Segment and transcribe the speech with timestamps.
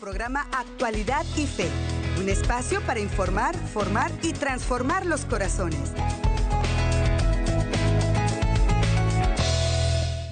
[0.00, 1.68] programa Actualidad y Fe,
[2.18, 5.92] un espacio para informar, formar y transformar los corazones.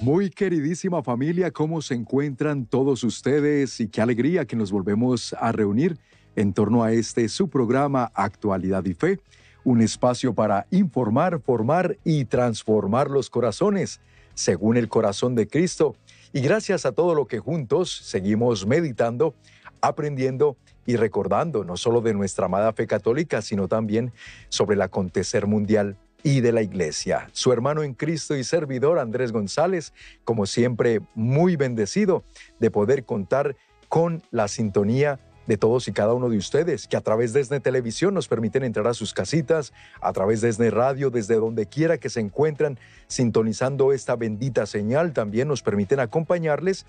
[0.01, 3.79] Muy queridísima familia, ¿cómo se encuentran todos ustedes?
[3.79, 5.99] Y qué alegría que nos volvemos a reunir
[6.35, 9.19] en torno a este su programa Actualidad y Fe,
[9.63, 14.01] un espacio para informar, formar y transformar los corazones
[14.33, 15.95] según el corazón de Cristo.
[16.31, 19.35] Y gracias a todo lo que juntos seguimos meditando,
[19.81, 24.11] aprendiendo y recordando no solo de nuestra amada fe católica, sino también
[24.49, 27.29] sobre el acontecer mundial y de la iglesia.
[27.31, 32.23] Su hermano en Cristo y servidor Andrés González, como siempre, muy bendecido
[32.59, 33.55] de poder contar
[33.87, 37.59] con la sintonía de todos y cada uno de ustedes que a través de Esne
[37.59, 41.97] Televisión nos permiten entrar a sus casitas, a través de Esne Radio, desde donde quiera
[41.97, 42.77] que se encuentran
[43.07, 46.85] sintonizando esta bendita señal, también nos permiten acompañarles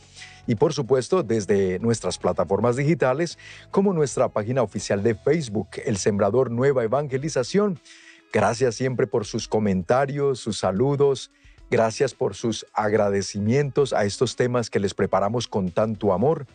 [0.46, 3.38] y por supuesto desde nuestras plataformas digitales
[3.70, 7.81] como nuestra página oficial de Facebook, El Sembrador Nueva Evangelización.
[8.31, 11.31] Gracias siempre por sus comentarios, sus saludos.
[11.70, 16.47] Gracias por sus agradecimientos a estos temas que les preparamos con tanto amor.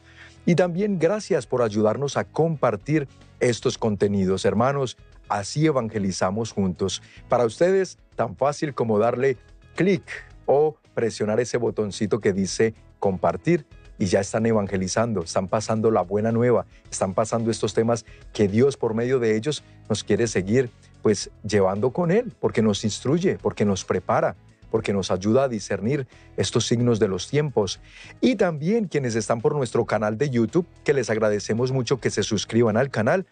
[0.45, 3.07] Y también gracias por ayudarnos a compartir
[3.39, 4.97] estos contenidos, hermanos.
[5.27, 7.01] Así evangelizamos juntos.
[7.27, 9.37] Para ustedes, tan fácil como darle
[9.75, 10.03] clic
[10.45, 13.65] o presionar ese botoncito que dice compartir
[13.97, 18.77] y ya están evangelizando, están pasando la buena nueva, están pasando estos temas que Dios
[18.77, 20.69] por medio de ellos nos quiere seguir
[21.01, 24.35] pues llevando con Él, porque nos instruye, porque nos prepara,
[24.75, 27.79] porque nos ayuda a discernir estos signos de los tiempos.
[28.19, 32.23] Y también quienes están por nuestro canal de YouTube, que les agradecemos mucho que se
[32.23, 33.25] suscriban al canal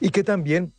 [0.00, 0.72] y que también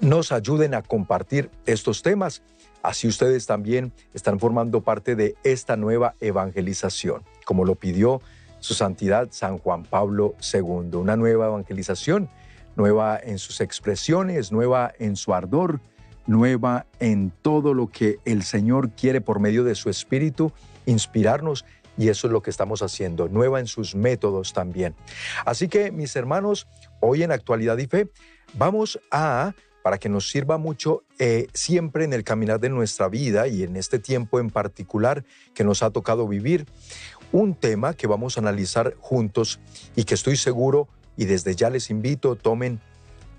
[0.00, 2.44] nos ayuden a compartir estos temas.
[2.80, 8.22] Así ustedes también están formando parte de esta nueva evangelización, como lo pidió
[8.60, 12.30] su santidad San Juan Pablo II, una nueva evangelización,
[12.76, 15.80] nueva en sus expresiones, nueva en su ardor,
[16.26, 20.52] nueva en todo lo que el Señor quiere por medio de su Espíritu
[20.86, 21.64] inspirarnos
[21.96, 24.94] y eso es lo que estamos haciendo, nueva en sus métodos también.
[25.44, 26.66] Así que mis hermanos,
[27.00, 28.08] hoy en Actualidad y Fe
[28.54, 33.48] vamos a, para que nos sirva mucho eh, siempre en el caminar de nuestra vida
[33.48, 36.66] y en este tiempo en particular que nos ha tocado vivir,
[37.32, 39.60] un tema que vamos a analizar juntos
[39.94, 42.80] y que estoy seguro y desde ya les invito, tomen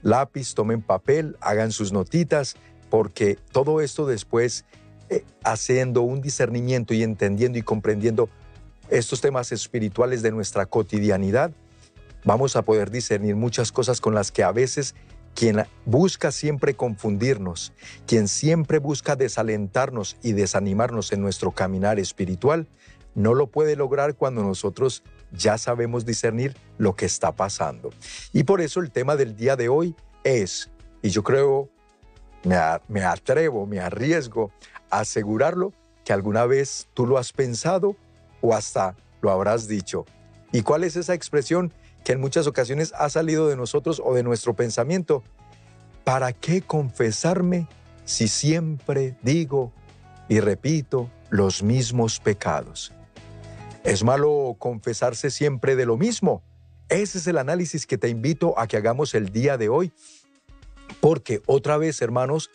[0.03, 2.55] lápiz, tomen papel, hagan sus notitas,
[2.91, 4.65] porque todo esto después,
[5.09, 8.29] eh, haciendo un discernimiento y entendiendo y comprendiendo
[8.89, 11.51] estos temas espirituales de nuestra cotidianidad,
[12.25, 14.93] vamos a poder discernir muchas cosas con las que a veces
[15.33, 17.71] quien busca siempre confundirnos,
[18.05, 22.67] quien siempre busca desalentarnos y desanimarnos en nuestro caminar espiritual,
[23.15, 27.91] no lo puede lograr cuando nosotros ya sabemos discernir lo que está pasando.
[28.33, 30.69] Y por eso el tema del día de hoy es,
[31.01, 31.70] y yo creo
[32.43, 34.51] me, atrevo, me arriesgo
[34.89, 37.95] a asegurarlo que alguna vez tú lo has pensado
[38.41, 40.05] o hasta lo habrás dicho.
[40.51, 41.71] ¿Y cuál es esa expresión
[42.03, 45.23] que en muchas ocasiones ha salido de nosotros o de nuestro pensamiento?
[46.03, 47.67] ¿Para qué confesarme
[48.05, 49.71] si siempre digo
[50.27, 52.91] y repito los mismos pecados?
[53.83, 56.41] ¿Es malo confesarse siempre de lo mismo?
[56.89, 59.93] Ese es el análisis que te invito a que hagamos el día de hoy
[61.01, 62.49] porque otra vez, hermanos,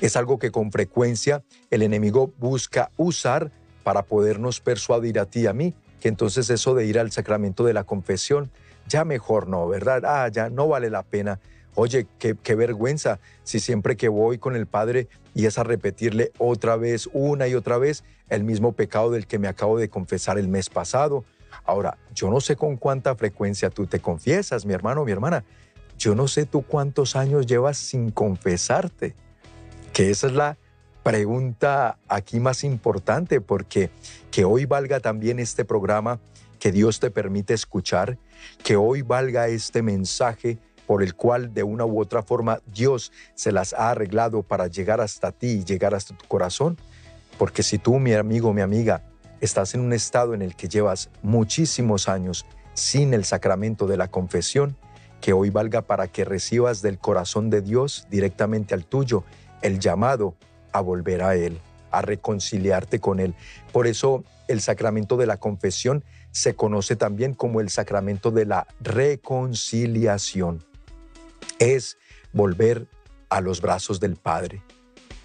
[0.00, 3.52] es algo que con frecuencia el enemigo busca usar
[3.84, 7.64] para podernos persuadir a ti y a mí, que entonces eso de ir al sacramento
[7.64, 8.50] de la confesión,
[8.88, 10.02] ya mejor no, ¿verdad?
[10.04, 11.38] Ah, ya no vale la pena.
[11.74, 16.32] Oye, qué, qué, vergüenza si siempre que voy con el Padre y es a repetirle
[16.38, 20.38] otra vez, una y otra vez, el mismo pecado del que me acabo de confesar
[20.38, 21.24] el mes pasado.
[21.64, 25.44] Ahora, yo no sé con cuánta frecuencia tú te confiesas, mi hermano, mi hermana,
[26.02, 29.14] yo no sé tú cuántos años llevas sin confesarte,
[29.92, 30.58] que esa es la
[31.04, 33.88] pregunta aquí más importante, porque
[34.32, 36.18] que hoy valga también este programa
[36.58, 38.18] que Dios te permite escuchar,
[38.64, 40.58] que hoy valga este mensaje
[40.88, 45.00] por el cual de una u otra forma Dios se las ha arreglado para llegar
[45.00, 46.78] hasta ti y llegar hasta tu corazón.
[47.38, 49.04] Porque si tú, mi amigo, mi amiga,
[49.40, 52.44] estás en un estado en el que llevas muchísimos años
[52.74, 54.76] sin el sacramento de la confesión,
[55.22, 59.24] que hoy valga para que recibas del corazón de Dios directamente al tuyo
[59.62, 60.34] el llamado
[60.72, 61.60] a volver a Él,
[61.92, 63.34] a reconciliarte con Él.
[63.72, 68.66] Por eso el sacramento de la confesión se conoce también como el sacramento de la
[68.80, 70.64] reconciliación.
[71.60, 71.98] Es
[72.32, 72.88] volver
[73.28, 74.60] a los brazos del Padre.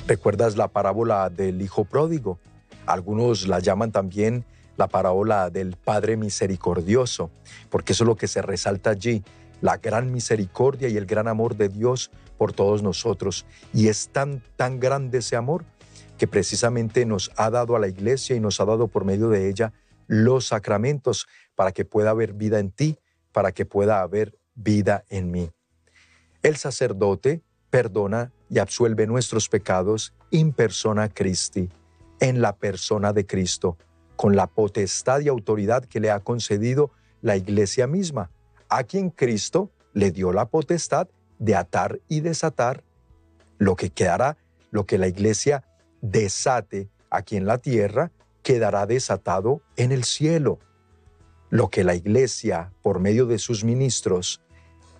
[0.05, 2.39] ¿Recuerdas la parábola del Hijo Pródigo?
[2.85, 4.45] Algunos la llaman también
[4.77, 7.31] la parábola del Padre Misericordioso,
[7.71, 9.23] porque eso es lo que se resalta allí,
[9.62, 13.45] la gran misericordia y el gran amor de Dios por todos nosotros.
[13.74, 15.65] Y es tan, tan grande ese amor
[16.18, 19.50] que precisamente nos ha dado a la iglesia y nos ha dado por medio de
[19.50, 19.74] ella
[20.07, 22.98] los sacramentos para que pueda haber vida en ti,
[23.31, 25.51] para que pueda haber vida en mí.
[26.42, 31.69] El sacerdote perdona y absuelve nuestros pecados in persona Christi,
[32.19, 33.77] en la persona de Cristo,
[34.15, 38.31] con la potestad y autoridad que le ha concedido la iglesia misma,
[38.69, 41.08] a quien Cristo le dio la potestad
[41.40, 42.84] de atar y desatar
[43.58, 44.38] lo que quedará,
[44.72, 45.64] lo que la iglesia
[46.02, 48.12] desate aquí en la tierra,
[48.44, 50.60] quedará desatado en el cielo.
[51.50, 54.42] Lo que la iglesia, por medio de sus ministros,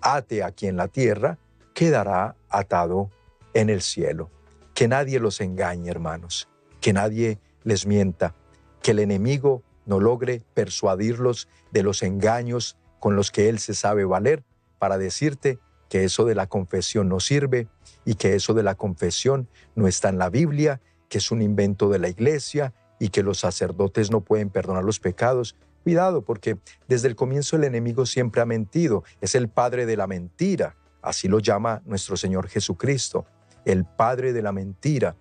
[0.00, 1.38] ate aquí en la tierra,
[1.74, 3.10] quedará atado
[3.54, 4.30] en el cielo.
[4.74, 6.48] Que nadie los engañe, hermanos,
[6.80, 8.34] que nadie les mienta,
[8.82, 14.04] que el enemigo no logre persuadirlos de los engaños con los que él se sabe
[14.04, 14.44] valer
[14.78, 15.58] para decirte
[15.88, 17.68] que eso de la confesión no sirve
[18.04, 21.88] y que eso de la confesión no está en la Biblia, que es un invento
[21.88, 25.56] de la iglesia y que los sacerdotes no pueden perdonar los pecados.
[25.82, 30.06] Cuidado, porque desde el comienzo el enemigo siempre ha mentido, es el padre de la
[30.06, 33.24] mentira, así lo llama nuestro Señor Jesucristo,
[33.64, 35.16] el padre de la mentira,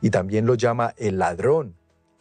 [0.00, 1.74] y también lo llama el ladrón,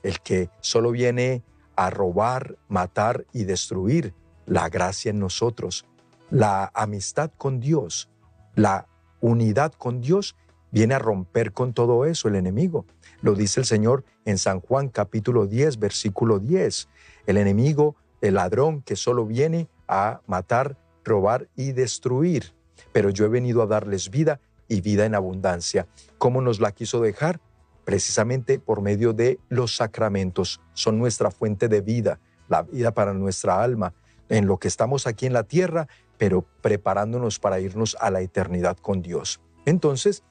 [0.03, 1.43] el que solo viene
[1.75, 4.13] a robar, matar y destruir
[4.45, 5.86] la gracia en nosotros,
[6.30, 8.09] la amistad con Dios,
[8.56, 8.88] la
[9.21, 10.36] unidad con Dios,
[10.71, 12.86] viene a romper con todo eso el enemigo.
[13.21, 16.89] Lo dice el Señor en San Juan capítulo 10, versículo 10.
[17.27, 22.53] El enemigo, el ladrón que solo viene a matar, robar y destruir.
[22.91, 25.88] Pero yo he venido a darles vida y vida en abundancia.
[26.18, 27.39] ¿Cómo nos la quiso dejar?
[27.86, 30.59] Precisamente por medio de los sacramentos.
[30.74, 32.19] Son nuestra fuente de vida,
[32.50, 33.94] la vida para nuestra alma,
[34.30, 35.88] en lo que estamos aquí en la tierra,
[36.18, 39.42] pero preparándonos para irnos a la eternidad con Dios.
[39.66, 40.24] Entonces,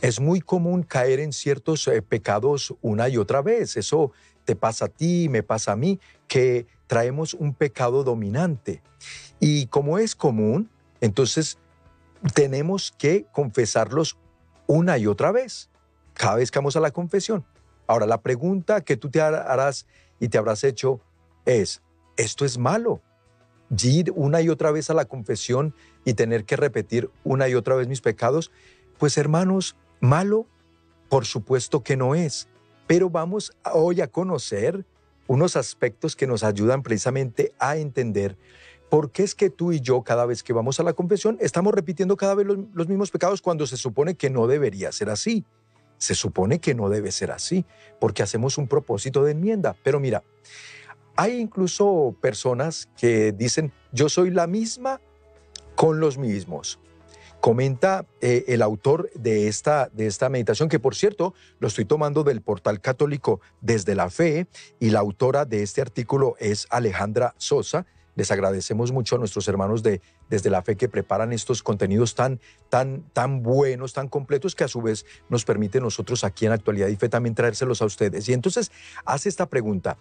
[0.00, 3.76] es muy común caer en ciertos eh, pecados una y otra vez.
[3.76, 4.12] Eso
[4.44, 5.98] te pasa a ti, me pasa a mí,
[6.28, 8.82] que traemos un pecado dominante.
[9.40, 10.70] Y como es común,
[11.00, 11.58] entonces
[12.34, 14.18] tenemos que confesarlos
[14.66, 15.70] una y otra vez,
[16.14, 17.44] cada vez que vamos a la confesión.
[17.86, 19.86] Ahora, la pregunta que tú te harás
[20.20, 21.00] y te habrás hecho
[21.44, 21.82] es,
[22.22, 23.00] ¿esto es malo?
[23.82, 25.74] Ir una y otra vez a la confesión
[26.04, 28.50] y tener que repetir una y otra vez mis pecados,
[28.98, 30.46] pues hermanos, malo,
[31.08, 32.48] por supuesto que no es,
[32.86, 34.84] pero vamos hoy a conocer
[35.26, 38.36] unos aspectos que nos ayudan precisamente a entender
[38.90, 41.72] por qué es que tú y yo cada vez que vamos a la confesión estamos
[41.72, 45.46] repitiendo cada vez los, mismos pecados cuando se supone que no debería ser así.
[45.96, 47.64] Se supone que no debe ser así,
[48.00, 49.76] porque hacemos un propósito de enmienda.
[49.82, 50.22] Pero mira,
[51.16, 55.00] hay incluso personas que dicen, yo soy la misma
[55.74, 56.78] con los mismos.
[57.40, 62.22] Comenta eh, el autor de esta, de esta meditación, que por cierto lo estoy tomando
[62.22, 64.46] del portal católico desde la fe,
[64.78, 67.84] y la autora de este artículo es Alejandra Sosa.
[68.14, 72.40] Les agradecemos mucho a nuestros hermanos de desde la fe que preparan estos contenidos tan,
[72.68, 76.88] tan, tan buenos, tan completos, que a su vez nos permite nosotros aquí en Actualidad
[76.88, 78.28] y Fe también traérselos a ustedes.
[78.28, 78.70] Y entonces
[79.04, 79.98] hace esta pregunta,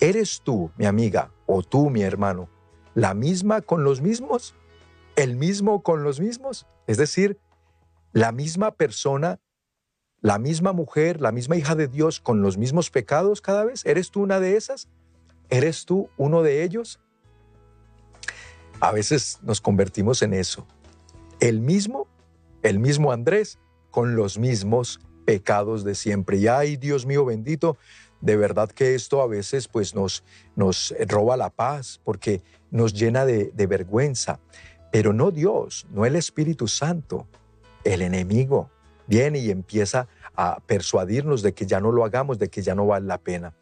[0.00, 2.48] ¿eres tú, mi amiga, o tú, mi hermano,
[2.94, 4.54] la misma con los mismos?
[5.16, 6.66] ¿El mismo con los mismos?
[6.86, 7.38] Es decir,
[8.12, 9.40] la misma persona,
[10.20, 13.84] la misma mujer, la misma hija de Dios con los mismos pecados cada vez.
[13.84, 14.88] ¿Eres tú una de esas?
[15.50, 17.00] ¿Eres tú uno de ellos?
[18.80, 20.66] A veces nos convertimos en eso.
[21.40, 22.06] El mismo,
[22.62, 23.58] el mismo Andrés
[23.90, 26.38] con los mismos pecados de siempre.
[26.38, 27.76] Y ay, Dios mío bendito,
[28.20, 30.24] de verdad que esto a veces pues nos,
[31.06, 34.40] roba la paz porque nos llena de, de vergüenza.
[34.90, 37.26] Pero no Dios, no el Espíritu Santo,
[37.84, 38.70] el enemigo
[39.06, 42.86] viene y empieza a persuadirnos de que ya no lo hagamos, de que ya no
[42.86, 43.54] vale la pena.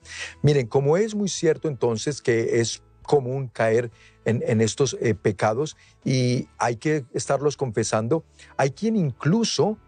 [0.43, 3.91] Miren, como es muy cierto entonces que es común caer
[4.25, 8.25] en, estos eh, pecados y hay que estarlos confesando,
[8.57, 9.79] hay quien incluso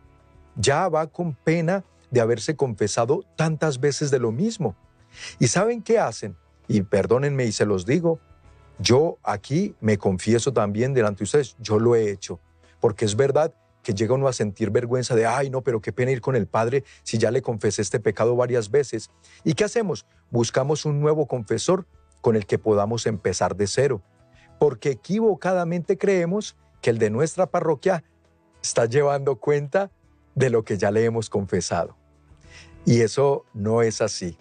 [0.54, 4.76] ya va con pena de haberse confesado tantas veces de lo mismo.
[5.38, 6.36] ¿Y saben qué hacen?
[6.66, 8.20] Y perdónenme y se los digo,
[8.78, 12.40] yo aquí me confieso también delante de ustedes, yo lo he hecho,
[12.80, 16.10] porque es verdad que llega uno a sentir vergüenza de, ay, no, pero qué pena
[16.10, 19.10] ir con el Padre si ya le confesé este pecado varias veces.
[19.44, 20.04] ¿Y qué hacemos?
[20.30, 21.86] Buscamos un nuevo confesor
[22.20, 24.02] con el que podamos empezar de cero,
[24.58, 28.04] porque equivocadamente creemos que el de nuestra parroquia
[28.62, 29.90] está llevando cuenta
[30.38, 31.96] de lo que ya le hemos confesado.
[32.84, 34.38] Y eso no es así.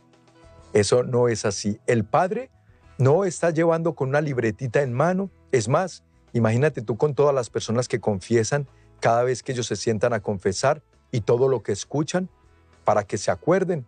[0.74, 1.80] Eso no es así.
[1.88, 2.52] El Padre
[2.98, 5.32] no está llevando con una libretita en mano.
[5.52, 8.68] Es más, imagínate tú con todas las personas que confiesan
[9.00, 12.30] cada vez que ellos se sientan a confesar y todo lo que escuchan
[12.84, 13.86] para que se acuerden.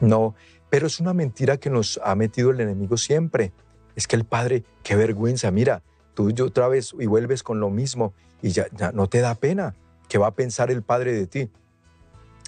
[0.00, 0.34] No,
[0.70, 3.52] pero es una mentira que nos ha metido el enemigo siempre.
[3.96, 5.82] Es que el Padre, qué vergüenza, mira,
[6.14, 9.74] tú y otra vez y vuelves con lo mismo y ya, no te da pena.
[10.08, 11.50] ¿Qué va a pensar el Padre de ti?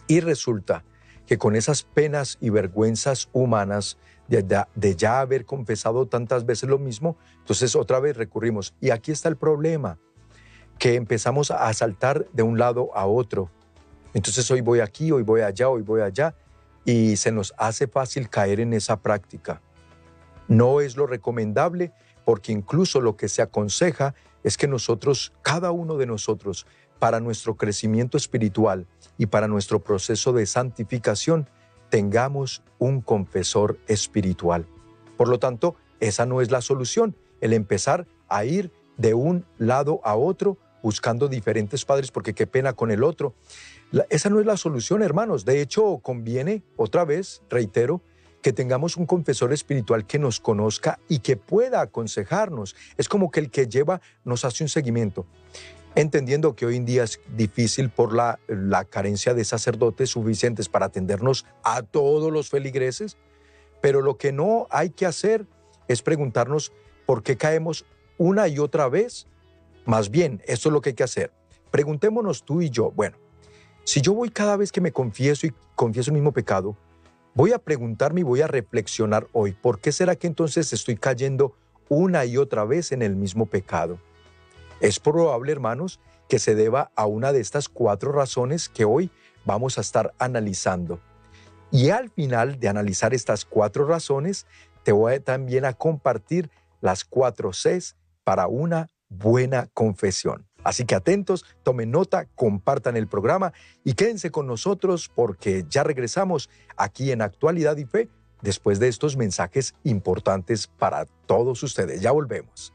[0.06, 0.84] Y resulta
[1.26, 3.98] que con esas penas y vergüenzas humanas
[4.28, 4.42] de,
[4.74, 8.74] de, ya haber confesado tantas veces lo mismo, entonces otra vez recurrimos.
[8.80, 9.98] Y aquí está el problema,
[10.78, 13.50] que empezamos a saltar de un lado a otro.
[14.14, 16.34] Entonces hoy voy aquí, hoy voy allá, hoy voy allá,
[16.84, 19.60] y se nos hace fácil caer en esa práctica.
[20.48, 21.92] No es lo recomendable
[22.24, 26.66] porque incluso lo que se aconseja es que nosotros, cada uno de nosotros,
[27.00, 28.86] para nuestro crecimiento espiritual
[29.18, 31.48] y para nuestro proceso de santificación,
[31.88, 34.66] tengamos un confesor espiritual.
[35.16, 40.00] Por lo tanto, esa no es la solución, el empezar a ir de un lado
[40.04, 43.34] a otro buscando diferentes padres porque qué pena con el otro
[44.08, 45.44] esa no es la solución, hermanos.
[45.44, 48.02] De hecho, conviene, otra vez, reitero,
[48.40, 52.74] que tengamos un confesor espiritual que nos conozca y que pueda aconsejarnos.
[52.96, 55.26] Es como que el que lleva nos hace un seguimiento.
[55.94, 60.86] Entendiendo que hoy en día es difícil por la, la carencia de sacerdotes suficientes para
[60.86, 63.16] atendernos a todos los feligreses,
[63.80, 65.46] pero lo que no hay que hacer
[65.88, 66.72] es preguntarnos
[67.06, 67.84] por qué caemos
[68.18, 69.26] una y otra vez.
[69.84, 71.32] Más bien, esto es lo que hay que hacer.
[71.70, 73.16] Preguntémonos tú y yo, bueno,
[73.84, 76.76] si yo voy cada vez que me confieso y confieso el mismo pecado,
[77.34, 81.56] voy a preguntarme y voy a reflexionar hoy, ¿por qué será que entonces estoy cayendo
[81.88, 83.98] una y otra vez en el mismo pecado?
[84.80, 89.10] Es probable, hermanos, que se deba a una de estas cuatro razones que hoy
[89.44, 91.00] vamos a estar analizando.
[91.70, 94.46] Y al final de analizar estas cuatro razones,
[94.82, 100.46] te voy también a compartir las cuatro Cs para una buena confesión.
[100.64, 103.52] Así que atentos, tomen nota, compartan el programa
[103.84, 108.08] y quédense con nosotros porque ya regresamos aquí en Actualidad y Fe
[108.42, 112.00] después de estos mensajes importantes para todos ustedes.
[112.00, 112.72] Ya volvemos.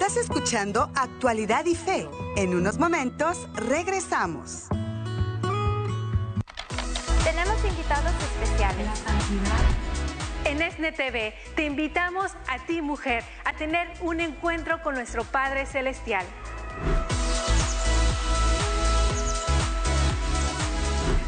[0.00, 2.08] Estás escuchando Actualidad y Fe.
[2.36, 4.68] En unos momentos regresamos.
[7.24, 8.86] Tenemos invitados especiales.
[10.44, 15.66] En ESNE TV te invitamos a ti, mujer, a tener un encuentro con nuestro Padre
[15.66, 16.24] Celestial.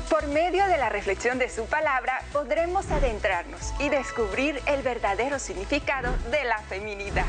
[0.08, 6.14] Por medio de la reflexión de su palabra podremos adentrarnos y descubrir el verdadero significado
[6.30, 7.26] de la feminidad.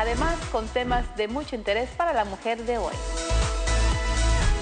[0.00, 2.94] Además, con temas de mucho interés para la mujer de hoy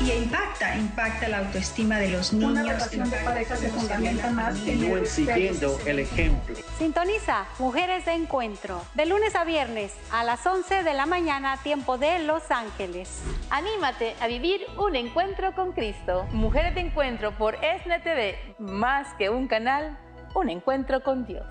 [0.00, 2.50] y impacta, impacta la autoestima de los niños.
[2.50, 6.56] Una relación de pareja se fundamenta más en siguiendo el ejemplo.
[6.78, 11.98] Sintoniza Mujeres de Encuentro, de lunes a viernes a las 11 de la mañana, tiempo
[11.98, 13.22] de Los Ángeles.
[13.50, 16.26] Anímate a vivir un encuentro con Cristo.
[16.32, 19.98] Mujeres de Encuentro por SNTV, más que un canal,
[20.34, 21.46] un encuentro con Dios.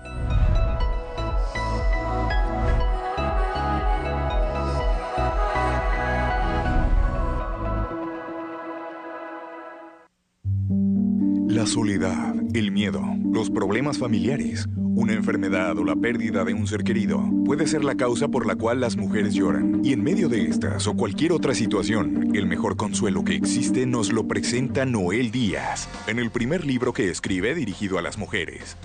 [11.48, 13.02] La soledad, el miedo,
[13.32, 17.94] los problemas familiares, una enfermedad o la pérdida de un ser querido puede ser la
[17.94, 19.80] causa por la cual las mujeres lloran.
[19.82, 24.12] Y en medio de estas o cualquier otra situación, el mejor consuelo que existe nos
[24.12, 28.76] lo presenta Noel Díaz en el primer libro que escribe dirigido a las mujeres.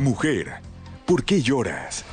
[0.00, 0.54] Mujer,
[1.06, 2.04] ¿por qué lloras?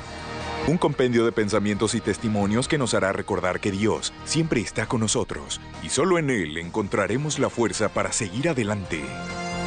[0.67, 4.99] Un compendio de pensamientos y testimonios que nos hará recordar que Dios siempre está con
[4.99, 9.01] nosotros y solo en Él encontraremos la fuerza para seguir adelante.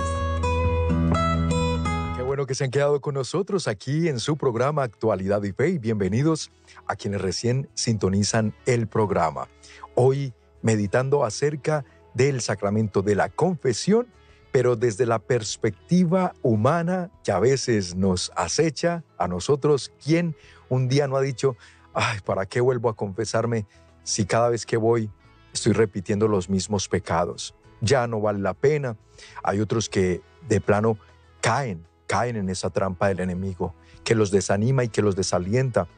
[2.15, 5.69] Qué bueno que se han quedado con nosotros aquí en su programa Actualidad y Fe
[5.69, 6.51] y bienvenidos
[6.85, 9.47] a quienes recién sintonizan el programa.
[9.95, 11.83] Hoy meditando acerca
[12.13, 14.07] del sacramento de la confesión
[14.55, 20.33] pero desde la perspectiva humana que a veces nos acecha a nosotros, ¿quién
[20.69, 21.57] un día no ha dicho,
[21.93, 23.65] ay, ¿para qué vuelvo a confesarme
[24.03, 25.11] si cada vez que voy
[25.51, 27.53] estoy repitiendo los mismos pecados?
[27.81, 28.95] Ya no vale la pena.
[29.43, 30.97] Hay otros que de plano
[31.41, 35.89] caen, caen en esa trampa del enemigo, que los desanima y que los desalienta.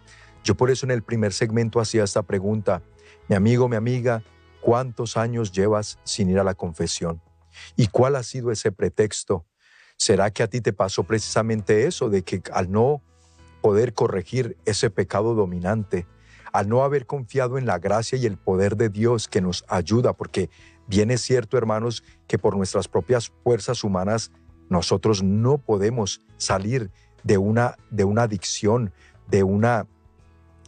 [0.44, 2.82] Yo por eso en el primer segmento hacía esta pregunta,
[3.30, 4.24] mi amigo, mi amiga,
[4.62, 7.22] ¿cuántos años llevas sin ir a la confesión?
[7.76, 9.46] ¿Y cuál ha sido ese pretexto?
[9.98, 13.02] ¿Será que a ti te pasó precisamente eso, de que al no
[13.62, 16.06] poder corregir ese pecado dominante,
[16.54, 20.14] al no haber confiado en la gracia y el poder de Dios que nos ayuda,
[20.14, 20.50] porque
[20.88, 24.32] bien es cierto, hermanos, que por nuestras propias fuerzas humanas
[24.70, 26.92] nosotros no podemos salir
[27.24, 28.94] de una, de una adicción,
[29.28, 29.88] de una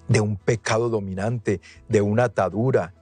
[0.09, 2.93] de un pecado dominante, de una atadura,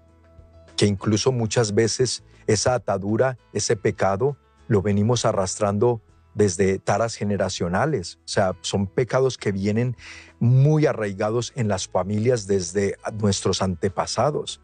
[0.75, 4.37] que incluso muchas veces esa atadura, ese pecado,
[4.67, 6.01] lo venimos arrastrando
[6.33, 8.19] desde taras generacionales.
[8.25, 9.97] O sea, son pecados que vienen
[10.39, 14.61] muy arraigados en las familias desde nuestros antepasados.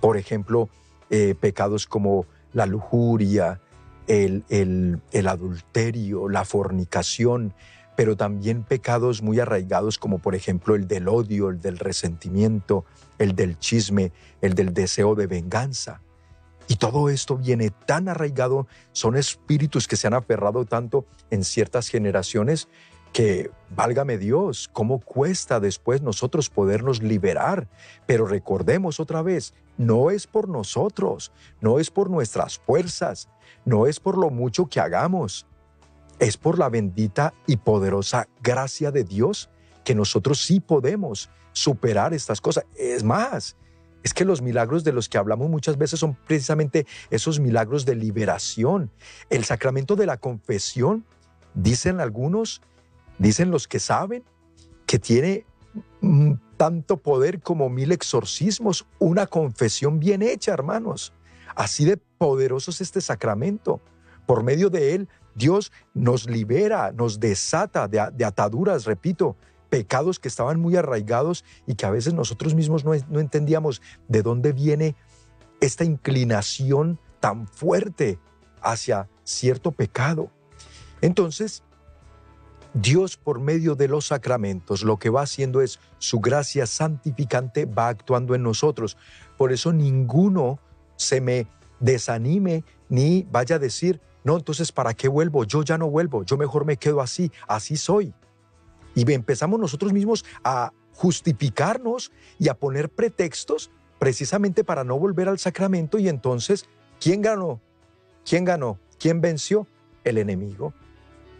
[0.00, 0.68] Por ejemplo,
[1.10, 3.60] eh, pecados como la lujuria,
[4.06, 7.54] el, el adulterio, la fornicación,
[7.96, 12.84] pero también pecados muy arraigados como por ejemplo el del odio, el del resentimiento,
[13.18, 16.00] el del chisme, el del deseo de venganza.
[16.70, 21.88] Y todo esto viene tan arraigado, son espíritus que se han aferrado tanto en ciertas
[21.88, 22.68] generaciones
[23.12, 27.68] que, válgame Dios, cómo cuesta después nosotros podernos liberar.
[28.06, 33.28] Pero recordemos otra vez, no es por nosotros, no es por nuestras fuerzas,
[33.64, 35.48] no es por lo mucho que hagamos,
[36.20, 39.50] es por la bendita y poderosa gracia de Dios
[39.82, 42.64] que nosotros sí podemos superar estas cosas.
[42.76, 43.56] Es más,
[44.02, 47.94] es que los milagros de los que hablamos muchas veces son precisamente esos milagros de
[47.94, 48.90] liberación.
[49.28, 51.04] El sacramento de la confesión,
[51.54, 52.62] dicen algunos,
[53.18, 54.24] dicen los que saben,
[54.86, 55.44] que tiene
[56.56, 61.12] tanto poder como mil exorcismos, una confesión bien hecha, hermanos.
[61.54, 63.80] Así de poderoso es este sacramento.
[64.26, 69.36] Por medio de él Dios nos libera, nos desata de, ataduras, repito,
[69.70, 74.52] pecados que estaban muy arraigados y que a veces nosotros mismos no, entendíamos de dónde
[74.52, 74.96] viene
[75.60, 78.18] esta inclinación tan fuerte
[78.60, 80.30] hacia cierto pecado.
[81.00, 81.62] Entonces,
[82.74, 87.88] Dios por medio de los sacramentos lo que va haciendo es su gracia santificante va
[87.88, 88.96] actuando en nosotros.
[89.38, 90.58] Por eso ninguno
[90.96, 91.46] se me
[91.78, 95.44] desanime ni vaya a decir, no, entonces, ¿para qué vuelvo?
[95.44, 98.12] Yo ya no vuelvo, yo mejor me quedo así, así soy.
[98.94, 105.38] Y empezamos nosotros mismos a justificarnos y a poner pretextos precisamente para no volver al
[105.38, 106.66] sacramento y entonces,
[107.00, 107.60] ¿quién ganó?
[108.24, 108.78] ¿Quién ganó?
[108.98, 109.66] ¿Quién venció?
[110.04, 110.72] El enemigo.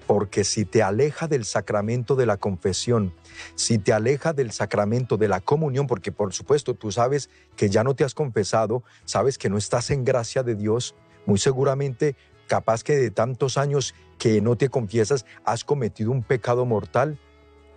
[0.06, 3.14] Porque si te aleja del sacramento de la confesión,
[3.54, 7.84] si te aleja del sacramento de la comunión, porque por supuesto tú sabes que ya
[7.84, 10.94] no te has confesado, sabes que no estás en gracia de Dios,
[11.26, 16.66] muy seguramente capaz que de tantos años que no te confiesas has cometido un pecado
[16.66, 17.18] mortal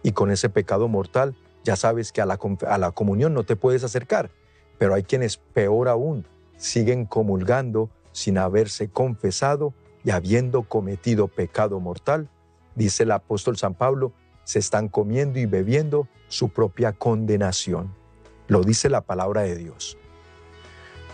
[0.04, 2.38] y con ese pecado mortal ya sabes que a la,
[2.68, 4.30] a la comunión no te puedes acercar.
[4.78, 12.30] Pero hay quienes, peor aún, siguen comulgando sin haberse confesado y habiendo cometido pecado mortal.
[12.76, 14.12] Dice el apóstol San Pablo,
[14.44, 17.96] se están comiendo y bebiendo su propia condenación.
[18.48, 19.98] Lo dice la palabra de Dios.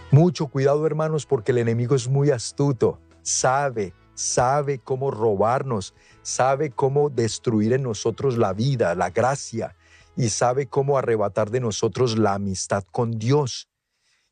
[0.10, 3.00] Mucho cuidado hermanos porque el enemigo es muy astuto
[3.30, 5.94] sabe, sabe cómo robarnos,
[6.30, 9.76] sabe cómo destruir en nosotros la vida, la gracia,
[10.16, 13.70] y sabe cómo arrebatar de nosotros la amistad con Dios.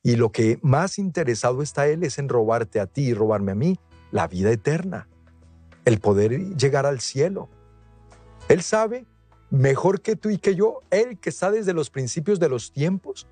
[0.03, 3.55] Y lo que más interesado está Él es en robarte a ti y robarme a
[3.55, 3.79] mí
[4.11, 5.07] la vida eterna,
[5.85, 7.49] el poder llegar al cielo.
[8.47, 9.05] Él sabe
[9.49, 13.27] mejor que tú y que yo, Él que está desde los principios de los tiempos,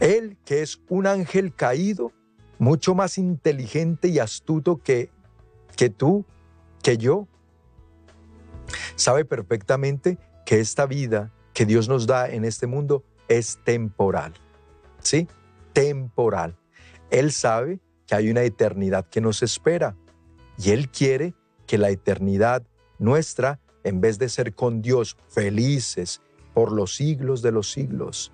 [0.00, 2.12] Él que es un ángel caído,
[2.58, 5.10] mucho más inteligente y astuto que,
[5.76, 6.24] que tú,
[6.82, 7.26] que yo.
[8.96, 14.34] Sabe perfectamente que esta vida que Dios nos da en este mundo es temporal.
[15.00, 15.28] ¿Sí?
[15.72, 16.56] Temporal.
[17.10, 19.96] Él sabe que hay una eternidad que nos espera
[20.58, 21.34] y Él quiere
[21.66, 22.62] que la eternidad
[22.98, 26.20] nuestra, en vez de ser con Dios felices
[26.52, 28.32] por los siglos de los siglos,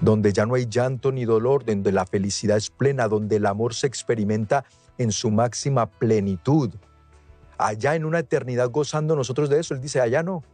[0.00, 3.74] donde ya no hay llanto ni dolor, donde la felicidad es plena, donde el amor
[3.74, 4.64] se experimenta
[4.96, 6.70] en su máxima plenitud.
[7.58, 10.44] Allá en una eternidad gozando nosotros de eso, Él dice, allá no,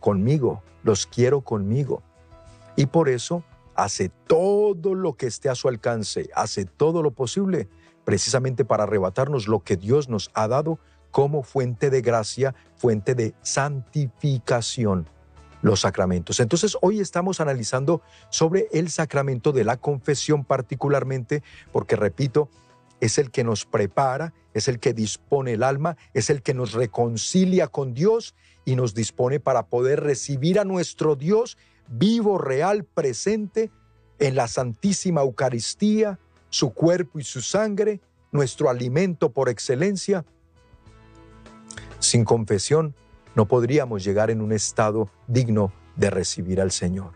[0.00, 2.02] conmigo, los quiero conmigo.
[2.76, 3.44] Y por eso
[3.74, 7.68] hace todo lo que esté a su alcance, hace todo lo posible
[8.04, 10.78] precisamente para arrebatarnos lo que Dios nos ha dado
[11.10, 15.08] como fuente de gracia, fuente de santificación,
[15.60, 16.40] los sacramentos.
[16.40, 22.48] Entonces hoy estamos analizando sobre el sacramento de la confesión particularmente, porque repito,
[23.02, 26.72] es el que nos prepara, es el que dispone el alma, es el que nos
[26.72, 33.72] reconcilia con Dios y nos dispone para poder recibir a nuestro Dios vivo, real, presente
[34.20, 40.24] en la Santísima Eucaristía, su cuerpo y su sangre, nuestro alimento por excelencia.
[41.98, 42.94] Sin confesión
[43.34, 47.14] no podríamos llegar en un estado digno de recibir al Señor.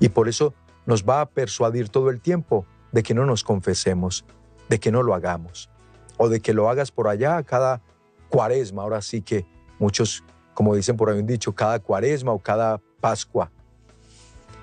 [0.00, 0.54] Y por eso
[0.86, 4.24] nos va a persuadir todo el tiempo de que no nos confesemos,
[4.68, 5.70] de que no lo hagamos,
[6.16, 7.82] o de que lo hagas por allá cada
[8.28, 8.82] cuaresma.
[8.82, 9.46] Ahora sí que
[9.78, 10.24] muchos,
[10.54, 13.50] como dicen por ahí un dicho, cada cuaresma o cada Pascua.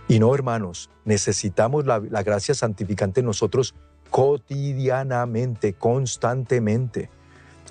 [0.08, 3.76] Y no, hermanos, necesitamos la, la gracia santificante nosotros
[4.10, 7.10] cotidianamente, constantemente.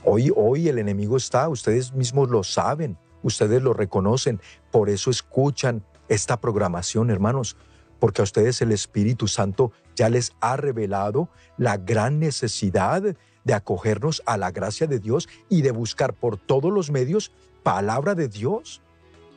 [0.04, 4.40] Hoy, hoy el enemigo está, ustedes mismos lo saben, ustedes lo reconocen,
[4.70, 7.56] por eso escuchan esta programación, hermanos,
[8.00, 13.02] porque a ustedes el Espíritu Santo ya les ha revelado la gran necesidad
[13.44, 17.30] de acogernos a la gracia de Dios y de buscar por todos los medios
[17.62, 18.82] palabra de Dios,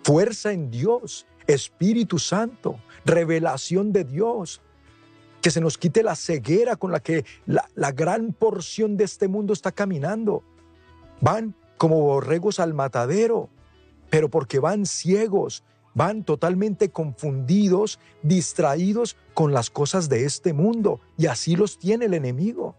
[0.03, 4.61] fuerza en Dios, Espíritu Santo, revelación de Dios,
[5.41, 9.27] que se nos quite la ceguera con la que la, la gran porción de este
[9.27, 10.41] mundo está caminando.
[11.19, 13.49] Van como borregos al matadero,
[14.09, 21.27] pero porque van ciegos, van totalmente confundidos, distraídos con las cosas de este mundo, y
[21.27, 22.75] así los tiene el enemigo.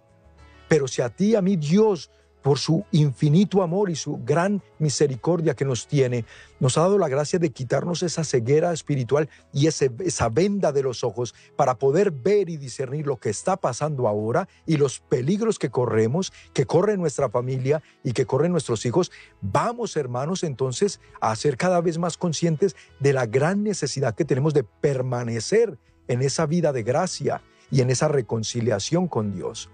[0.69, 2.11] Pero si a ti, a mí Dios
[2.45, 6.27] por su infinito amor y su gran misericordia que nos tiene,
[6.61, 11.05] nos ha dado la gracia de quitarnos esa ceguera espiritual y esa venda de los
[11.05, 15.71] ojos para poder ver y discernir lo que está pasando ahora y los peligros que
[15.71, 19.11] corremos, que corre nuestra familia y que corren nuestros hijos.
[19.41, 24.53] Vamos, hermanos, entonces a ser cada vez más conscientes de la gran necesidad que tenemos
[24.53, 25.79] de permanecer
[26.09, 29.71] en esa vida de gracia y en esa reconciliación con Dios.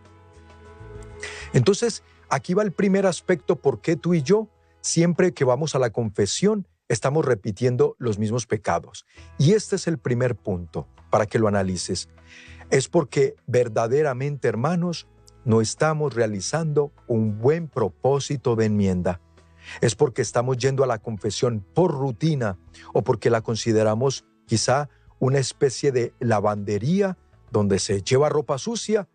[1.53, 4.49] Entonces, Aquí va el primer aspecto por qué tú y yo,
[4.81, 9.05] siempre que vamos a la confesión, estamos repitiendo los mismos pecados.
[9.37, 12.09] Y este es el primer punto para que lo analices.
[12.71, 15.09] Es porque verdaderamente, hermanos,
[15.45, 19.21] no estamos realizando un buen propósito de enmienda.
[19.81, 22.59] Es porque estamos yendo a la confesión por rutina
[22.93, 24.89] o porque la consideramos quizá
[25.19, 27.19] una especie de lavandería
[27.51, 29.09] donde se lleva ropa sucia,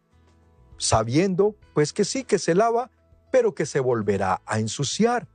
[0.77, 2.91] sabiendo pues que sí, que se lava,
[3.31, 5.27] pero que se volverá a ensuciar.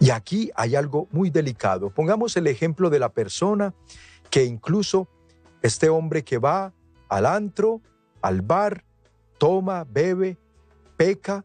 [0.00, 1.90] Y aquí hay algo muy delicado.
[1.90, 3.74] Pongamos el ejemplo de la persona
[4.30, 5.08] que incluso
[5.62, 6.72] este hombre que va
[7.08, 7.80] al antro,
[8.22, 8.84] al bar,
[9.38, 10.38] toma, bebe,
[10.96, 11.44] peca,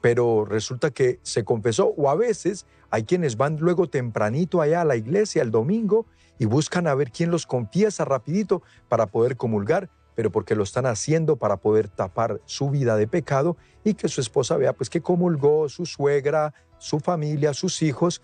[0.00, 1.88] pero resulta que se confesó.
[1.96, 6.06] O a veces hay quienes van luego tempranito allá a la iglesia el domingo
[6.38, 10.84] y buscan a ver quién los confiesa rapidito para poder comulgar pero porque lo están
[10.84, 15.00] haciendo para poder tapar su vida de pecado y que su esposa vea pues que
[15.00, 18.20] comulgó su suegra, su familia, sus hijos.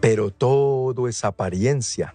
[0.00, 2.14] Pero todo es apariencia.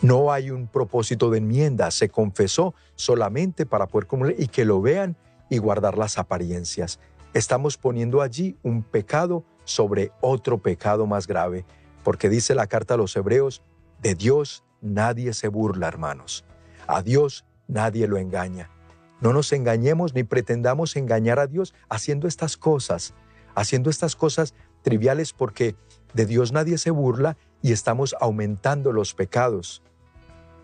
[0.00, 4.82] No hay un propósito de enmienda, se confesó solamente para poder comulgar y que lo
[4.82, 5.16] vean
[5.48, 6.98] y guardar las apariencias.
[7.32, 11.64] Estamos poniendo allí un pecado sobre otro pecado más grave,
[12.02, 13.62] porque dice la carta a los hebreos,
[14.00, 16.44] de Dios nadie se burla, hermanos.
[16.88, 18.70] A Dios nadie lo engaña.
[19.20, 23.14] No nos engañemos ni pretendamos engañar a Dios haciendo estas cosas,
[23.54, 25.76] haciendo estas cosas triviales porque
[26.14, 29.82] de Dios nadie se burla y estamos aumentando los pecados.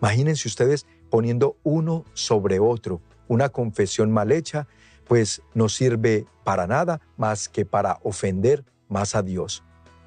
[0.01, 3.01] Imagínense ustedes poniendo uno sobre otro.
[3.27, 4.67] Una confesión mal hecha,
[5.07, 9.63] pues no sirve para nada más que para ofender más a Dios.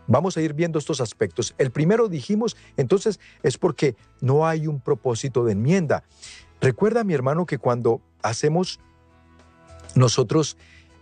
[0.07, 1.55] Vamos a ir viendo estos aspectos.
[1.59, 6.05] El primero dijimos, entonces, es porque no hay un propósito de enmienda.
[6.63, 8.79] Recuerda, mi hermano, que cuando hacemos
[9.97, 10.57] nosotros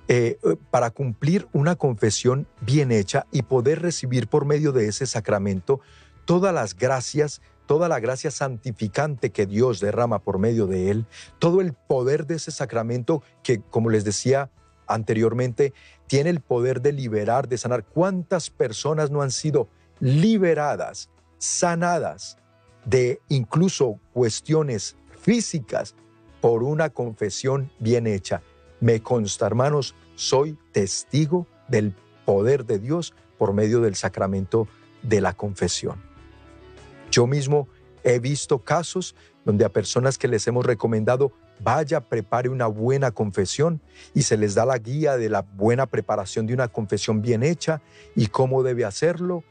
[0.08, 5.04] eh, eh, para cumplir una confesión bien hecha y poder recibir por medio de ese
[5.04, 5.80] sacramento
[6.24, 11.06] todas las gracias, toda la gracia santificante que Dios derrama por medio de él,
[11.38, 14.50] todo el poder de ese sacramento que, como les decía
[14.86, 15.74] anteriormente,
[16.06, 17.84] tiene el poder de liberar, de sanar.
[17.84, 19.68] ¿Cuántas personas no han sido
[20.00, 22.38] liberadas, sanadas
[22.86, 25.94] de incluso cuestiones físicas
[26.40, 28.42] por una confesión bien hecha.
[28.80, 34.68] Me consta, hermanos, soy testigo del poder de Dios por medio del sacramento
[35.02, 36.02] de la confesión.
[37.10, 37.68] Yo mismo
[38.04, 43.80] he visto casos donde a personas que les hemos recomendado, vaya, prepare una buena confesión
[44.14, 47.82] y se les da la guía de la buena preparación de una confesión bien hecha
[48.14, 49.44] y cómo debe hacerlo.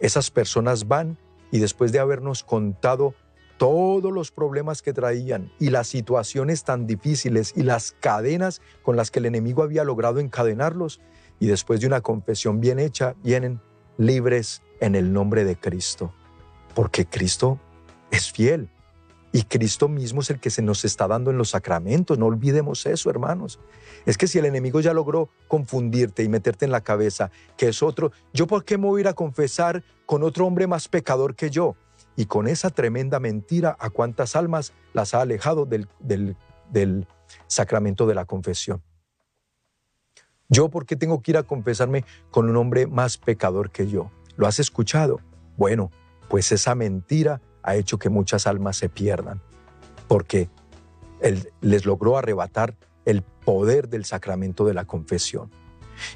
[0.00, 1.18] Esas personas van
[1.50, 3.14] y después de habernos contado
[3.62, 9.12] todos los problemas que traían y las situaciones tan difíciles y las cadenas con las
[9.12, 11.00] que el enemigo había logrado encadenarlos,
[11.38, 13.60] y después de una confesión bien hecha, vienen
[13.98, 16.12] libres en el nombre de Cristo,
[16.74, 17.60] porque Cristo
[18.10, 18.68] es fiel
[19.30, 22.18] y Cristo mismo es el que se nos está dando en los sacramentos.
[22.18, 23.60] No olvidemos eso, hermanos.
[24.06, 27.80] Es que si el enemigo ya logró confundirte y meterte en la cabeza que es
[27.80, 31.36] otro, ¿yo por qué me voy a ir a confesar con otro hombre más pecador
[31.36, 31.76] que yo?
[32.16, 36.36] Y con esa tremenda mentira, ¿a cuántas almas las ha alejado del, del,
[36.70, 37.06] del
[37.46, 38.82] sacramento de la confesión?
[40.48, 44.10] ¿Yo por qué tengo que ir a confesarme con un hombre más pecador que yo?
[44.36, 45.20] ¿Lo has escuchado?
[45.56, 45.90] Bueno,
[46.28, 49.40] pues esa mentira ha hecho que muchas almas se pierdan,
[50.08, 50.50] porque
[51.20, 55.50] Él les logró arrebatar el poder del sacramento de la confesión.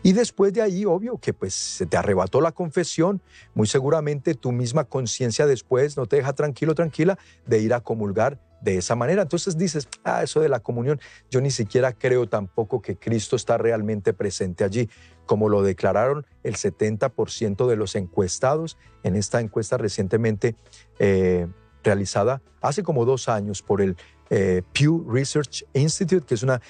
[0.02, 3.22] Y después de ahí, obvio que pues se te arrebató la confesión,
[3.54, 8.40] muy seguramente tu misma conciencia después no te deja tranquilo, tranquila de ir a comulgar
[8.60, 9.22] de esa manera.
[9.22, 13.58] Entonces dices, ah, eso de la comunión, yo ni siquiera creo tampoco que Cristo está
[13.58, 14.88] realmente presente allí,
[15.26, 20.54] como lo declararon el 70% de los encuestados en esta encuesta recientemente
[20.98, 21.46] eh,
[21.82, 23.96] realizada hace como dos años por el
[24.30, 26.60] eh, Pew Research Institute, que es una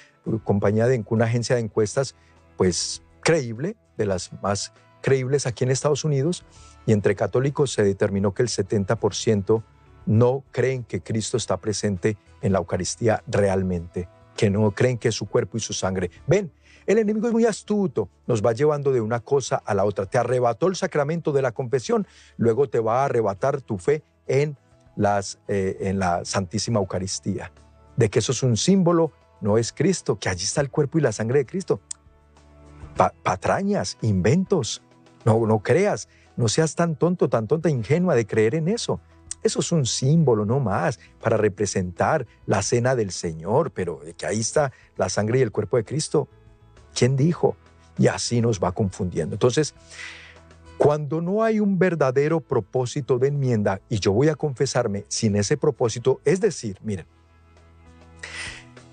[0.45, 2.15] compañía de una agencia de encuestas,
[2.57, 6.45] pues creíble, de las más creíbles aquí en Estados Unidos,
[6.87, 9.63] y entre católicos se determinó que el 70%
[10.07, 15.15] no creen que Cristo está presente en la Eucaristía realmente, que no creen que es
[15.15, 16.11] su cuerpo y su sangre.
[16.27, 16.53] Ven,
[16.87, 20.07] el enemigo es muy astuto, nos va llevando de una cosa a la otra.
[20.07, 24.57] Te arrebató el sacramento de la confesión, luego te va a arrebatar tu fe en,
[24.95, 27.51] las, eh, en la Santísima Eucaristía,
[27.97, 31.03] de que eso es un símbolo, no es Cristo, que allí está el cuerpo y
[31.03, 31.81] la sangre de Cristo.
[32.97, 34.83] Patrañas, inventos,
[35.25, 39.01] no, no creas, no seas tan tonto, tan tonta, ingenua de creer en eso.
[39.43, 44.41] Eso es un símbolo, no más, para representar la cena del Señor, pero que ahí
[44.41, 46.29] está la sangre y el cuerpo de Cristo.
[46.95, 47.57] ¿Quién dijo?
[47.99, 49.35] Y así nos va confundiendo.
[49.35, 49.75] Entonces,
[50.79, 55.57] cuando no hay un verdadero propósito de enmienda y yo voy a confesarme sin ese
[55.57, 57.07] propósito, es decir, miren,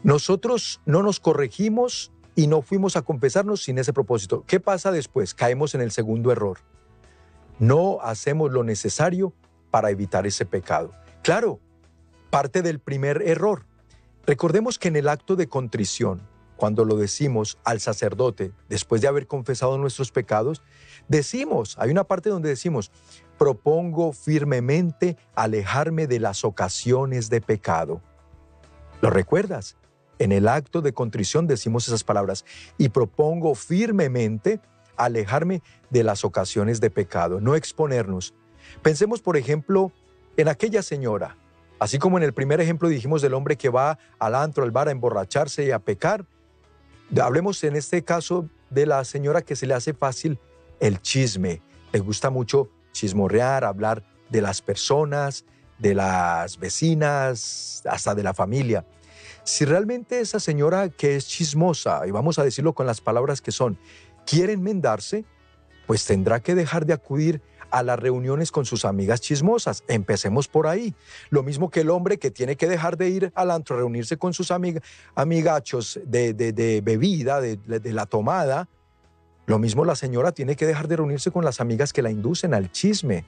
[0.04, 4.44] nosotros no nos corregimos y no fuimos a confesarnos sin ese propósito.
[4.48, 5.34] ¿Qué pasa después?
[5.34, 6.60] Caemos en el segundo error.
[7.60, 9.34] No hacemos lo necesario
[9.70, 10.92] para evitar ese pecado.
[11.22, 11.60] Claro,
[12.30, 13.66] parte del primer error.
[14.26, 16.22] Recordemos que en el acto de contrición,
[16.56, 20.62] cuando lo decimos al sacerdote, después de haber confesado nuestros pecados,
[21.08, 22.92] decimos, hay una parte donde decimos,
[23.38, 28.02] propongo firmemente alejarme de las ocasiones de pecado.
[29.02, 29.76] ¿Lo recuerdas?
[30.20, 32.46] En el acto de contrición decimos esas palabras
[32.78, 34.60] y propongo firmemente
[34.96, 38.34] alejarme de las ocasiones de pecado, no exponernos,
[38.82, 39.92] Pensemos, por ejemplo,
[40.38, 41.38] en aquella señora,
[41.80, 44.88] así como en el primer ejemplo dijimos del hombre que va al antro, al bar
[44.88, 46.26] a emborracharse y a pecar.
[47.22, 50.40] Hablemos en este caso de la señora que se le hace fácil
[50.80, 51.62] el chisme.
[51.92, 55.46] Le gusta mucho chismorrear, hablar de las personas,
[55.78, 58.86] de las vecinas, hasta de la familia.
[59.44, 63.52] Si realmente esa señora que es chismosa, y vamos a decirlo con las palabras que
[63.52, 63.78] son,
[64.26, 65.26] quiere enmendarse,
[65.86, 69.84] pues tendrá que dejar de acudir a las reuniones con sus amigas chismosas.
[69.88, 70.94] Empecemos por ahí.
[71.30, 74.34] Lo mismo que el hombre que tiene que dejar de ir al antro, reunirse con
[74.34, 74.52] sus
[75.16, 78.70] amigachos de, de bebida, de, de la tomada.
[79.46, 82.54] Lo mismo la señora tiene que dejar de reunirse con las amigas que la inducen
[82.54, 83.26] al chisme.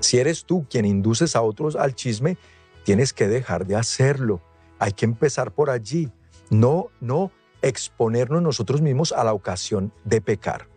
[0.00, 2.36] Si eres tú quien induces a otros al chisme,
[2.84, 4.40] tienes que dejar de hacerlo.
[4.78, 6.12] Hay que empezar por allí.
[6.50, 10.68] No, no exponernos nosotros mismos a la ocasión de pecar.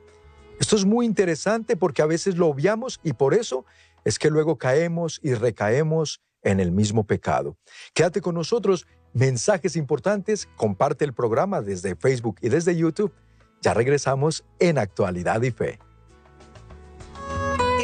[0.60, 3.66] Esto es muy interesante porque a veces lo obviamos y por eso
[4.06, 7.58] es que luego caemos y recaemos en el mismo pecado.
[7.94, 13.14] Quédate con nosotros, mensajes importantes, comparte el programa desde Facebook y desde YouTube.
[13.62, 15.80] Ya regresamos en Actualidad y Fe.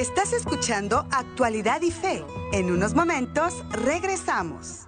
[0.04, 2.26] Estás escuchando Actualidad y Fe.
[2.52, 4.84] En unos momentos regresamos.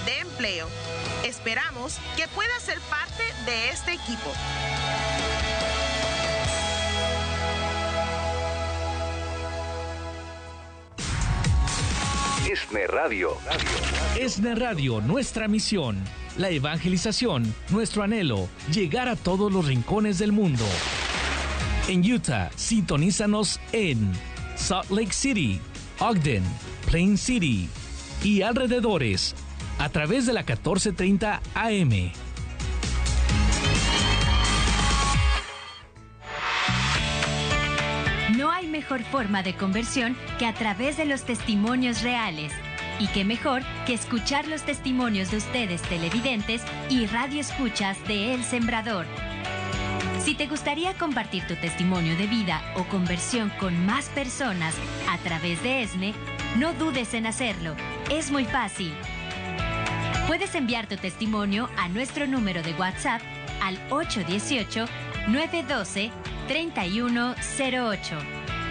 [0.05, 0.67] de empleo.
[1.25, 4.31] Esperamos que puedas ser parte de este equipo.
[12.49, 13.37] ESNE Radio.
[14.17, 16.01] ESNE Radio, nuestra misión.
[16.37, 20.63] La evangelización, nuestro anhelo, llegar a todos los rincones del mundo.
[21.89, 24.13] En Utah, sintonízanos en
[24.55, 25.59] Salt Lake City,
[25.99, 26.43] Ogden,
[26.85, 27.69] Plain City
[28.23, 29.35] y alrededores
[29.79, 32.11] a través de la 1430 AM.
[38.37, 42.51] No hay mejor forma de conversión que a través de los testimonios reales.
[42.99, 48.43] Y qué mejor que escuchar los testimonios de ustedes televidentes y radio escuchas de El
[48.43, 49.05] Sembrador.
[50.23, 54.73] Si te gustaría compartir tu testimonio de vida o conversión con más personas
[55.09, 56.13] a través de ESNE,
[56.57, 57.75] no dudes en hacerlo.
[58.13, 58.93] Es muy fácil.
[60.27, 63.23] Puedes enviar tu testimonio a nuestro número de WhatsApp
[63.59, 66.11] al 818-912-3108.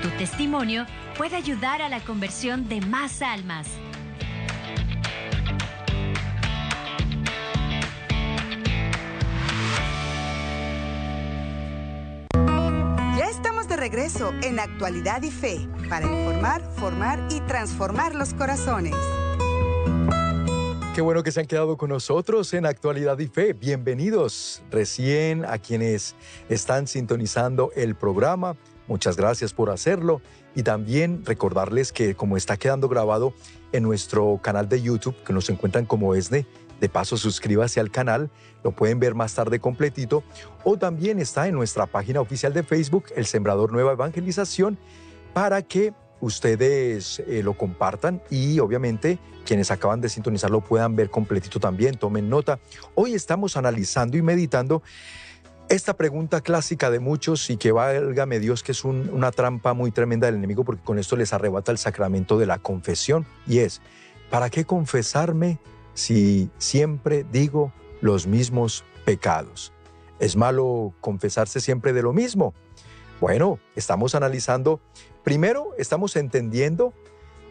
[0.00, 0.87] Tu testimonio
[1.18, 3.66] puede ayudar a la conversión de más almas.
[13.18, 18.94] Ya estamos de regreso en Actualidad y Fe para informar, formar y transformar los corazones.
[20.94, 23.55] Qué bueno que se han quedado con nosotros en Actualidad y Fe.
[23.55, 26.14] Bienvenidos recién a quienes
[26.50, 28.59] están sintonizando el programa.
[28.88, 30.20] Muchas gracias por hacerlo.
[30.55, 33.33] Y también recordarles que como está quedando grabado
[33.72, 36.46] en nuestro canal de YouTube, que nos encuentran como ESNE,
[36.78, 38.31] de paso suscríbase al canal,
[38.62, 40.22] lo pueden ver más tarde completito.
[40.62, 44.76] O también está en nuestra página oficial de Facebook, El Sembrador Nueva Evangelización,
[45.33, 51.58] para que ustedes eh, lo compartan y obviamente quienes acaban de sintonizarlo puedan ver completito
[51.58, 52.61] también, tomen nota.
[52.94, 54.82] Hoy estamos analizando y meditando
[55.68, 59.90] esta pregunta clásica de muchos y que válgame Dios que es un- una trampa muy
[59.90, 63.80] tremenda del enemigo porque con esto les arrebata el sacramento de la confesión y es,
[64.30, 65.58] ¿para qué confesarme
[65.94, 69.72] si siempre digo los mismos pecados?
[70.20, 72.54] ¿Es malo confesarse siempre de lo mismo?
[73.20, 74.80] Bueno, estamos analizando,
[75.24, 76.92] primero estamos entendiendo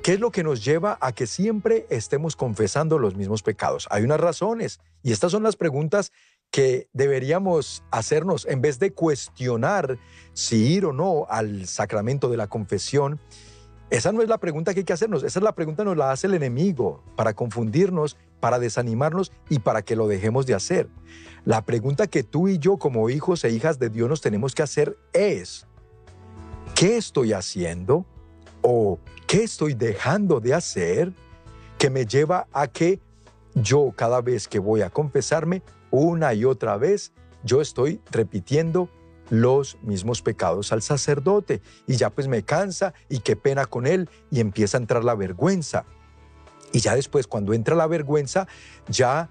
[0.01, 3.87] qué es lo que nos lleva a que siempre estemos confesando los mismos pecados.
[3.91, 6.11] Hay unas razones y estas son las preguntas
[6.49, 9.97] que deberíamos hacernos en vez de cuestionar
[10.33, 13.19] si ir o no al sacramento de la confesión.
[13.89, 15.97] Esa no es la pregunta que hay que hacernos, esa es la pregunta que nos
[15.97, 20.89] la hace el enemigo para confundirnos, para desanimarnos y para que lo dejemos de hacer.
[21.45, 24.63] La pregunta que tú y yo como hijos e hijas de Dios nos tenemos que
[24.63, 25.67] hacer es,
[26.81, 28.07] ¿qué estoy haciendo
[28.63, 31.13] o qué estoy dejando de hacer
[31.77, 32.99] que me lleva a que
[33.53, 37.13] yo cada vez que voy a confesarme, una y otra vez,
[37.43, 38.89] yo estoy repitiendo
[39.29, 44.09] los mismos pecados al sacerdote y ya pues me cansa y qué pena con él
[44.31, 45.85] y empieza a entrar la vergüenza.
[46.71, 48.47] Y ya después cuando entra la vergüenza,
[48.87, 49.29] ya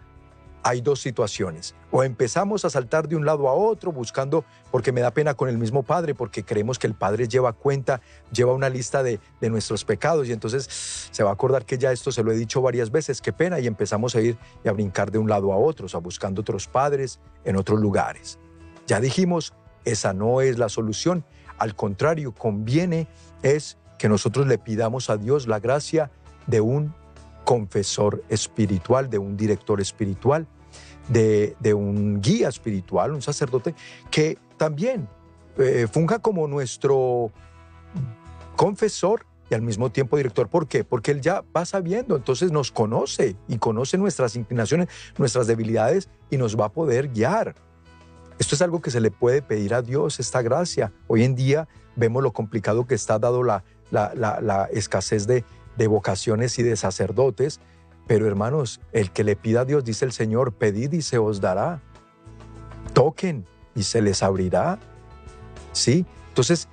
[0.62, 1.75] hay dos situaciones.
[1.90, 5.49] O empezamos a saltar de un lado a otro buscando, porque me da pena con
[5.49, 8.01] el mismo Padre, porque creemos que el Padre lleva cuenta,
[8.33, 10.68] lleva una lista de, nuestros pecados y entonces
[11.11, 13.59] se va a acordar que ya esto se lo he dicho varias veces, qué pena,
[13.59, 16.42] y empezamos a ir y a brincar de un lado a otro, o sea, buscando
[16.42, 18.38] otros padres en otros lugares.
[18.87, 21.25] Ya dijimos, esa no es la solución,
[21.59, 23.09] al contrario, conviene
[23.42, 26.11] es que nosotros le pidamos a Dios la gracia
[26.46, 26.94] de un
[27.51, 30.47] confesor espiritual, de un director espiritual,
[31.09, 33.75] de, de un guía espiritual, un sacerdote,
[34.09, 35.09] que también
[35.59, 37.33] eh, funja como nuestro
[38.55, 40.47] confesor y al mismo tiempo director.
[40.47, 40.85] ¿Por qué?
[40.85, 44.87] Porque él ya va sabiendo, entonces nos conoce y conoce nuestras inclinaciones,
[45.19, 47.57] nuestras debilidades y nos va a poder guiar.
[48.39, 50.93] Esto es algo que se le puede pedir a Dios, esta gracia.
[51.09, 55.45] Hoy en día vemos lo complicado que está dado la, la, la, la escasez de,
[55.77, 57.61] de vocaciones y de sacerdotes,
[58.07, 61.41] pero hermanos, el que le pida a Dios, dice el Señor, pedid y se os
[61.41, 61.81] dará.
[62.93, 64.79] Toquen y se les abrirá.
[65.73, 66.05] ¿Sí?
[66.29, 66.68] Entonces,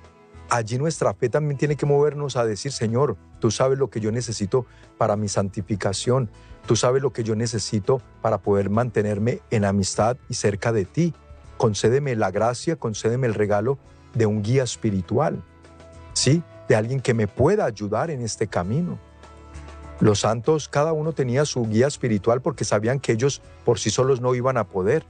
[0.50, 4.10] allí nuestra fe también tiene que movernos a decir, Señor, tú sabes lo que yo
[4.10, 6.28] necesito para mi santificación,
[6.66, 11.14] tú sabes lo que yo necesito para poder mantenerme en amistad y cerca de ti.
[11.56, 13.78] Concédeme la gracia, concédeme el regalo
[14.14, 15.42] de un guía espiritual,
[16.12, 16.42] ¿sí?
[16.68, 18.98] De alguien que me pueda ayudar en este camino.
[20.00, 24.20] Los santos, cada uno tenía su guía espiritual porque sabían que ellos por sí solos
[24.20, 25.04] no iban a poder.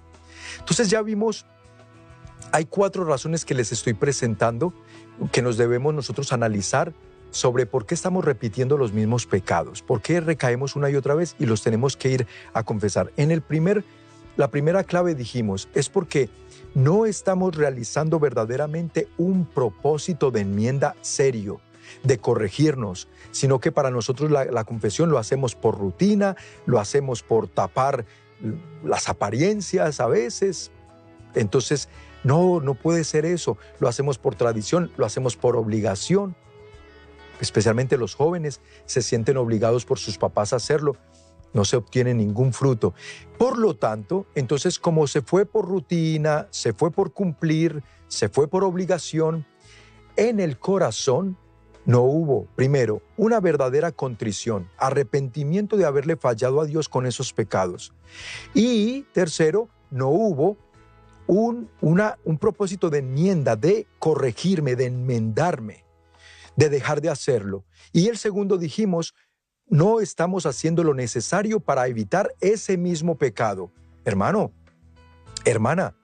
[0.59, 1.45] Entonces ya vimos,
[2.53, 4.73] hay cuatro razones que les estoy presentando
[5.33, 6.93] que nos debemos nosotros analizar
[7.31, 11.37] sobre por qué estamos repitiendo los mismos pecados, por qué recaemos una y otra vez
[11.39, 13.13] y los tenemos que ir a confesar.
[13.17, 13.85] En el primer,
[14.37, 16.31] la primera clave dijimos, es porque
[16.75, 21.61] no estamos realizando verdaderamente un propósito de enmienda serio,
[22.03, 27.49] de corregirnos, sino que para nosotros la, confesión lo hacemos por rutina, lo hacemos por
[27.49, 28.05] tapar
[28.85, 30.71] las apariencias a veces.
[31.35, 31.89] Entonces,
[32.25, 33.57] no, no puede ser eso.
[33.81, 36.37] Lo hacemos por tradición, lo hacemos por obligación.
[37.41, 40.97] Especialmente los jóvenes se sienten obligados por sus papás a hacerlo.
[41.53, 42.95] No se obtiene ningún fruto.
[43.39, 48.49] Por lo tanto, entonces como se fue por rutina, se fue por cumplir, se fue
[48.49, 49.47] por obligación,
[50.17, 51.37] en el corazón
[51.89, 57.95] no hubo, primero, una verdadera contrición, arrepentimiento de haberle fallado a Dios con esos pecados.
[58.53, 60.59] Y tercero, no hubo
[61.27, 65.87] un, una, un propósito de enmienda, de corregirme, de enmendarme,
[66.57, 67.65] de dejar de hacerlo.
[67.93, 69.15] Y el segundo dijimos,
[69.69, 73.71] no estamos haciendo lo necesario para evitar ese mismo pecado.
[74.05, 74.53] Hermano,
[75.45, 75.95] hermana,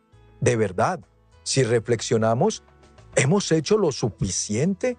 [0.40, 1.00] de verdad,
[1.42, 2.62] si reflexionamos,
[3.16, 4.96] ¿hemos hecho lo suficiente?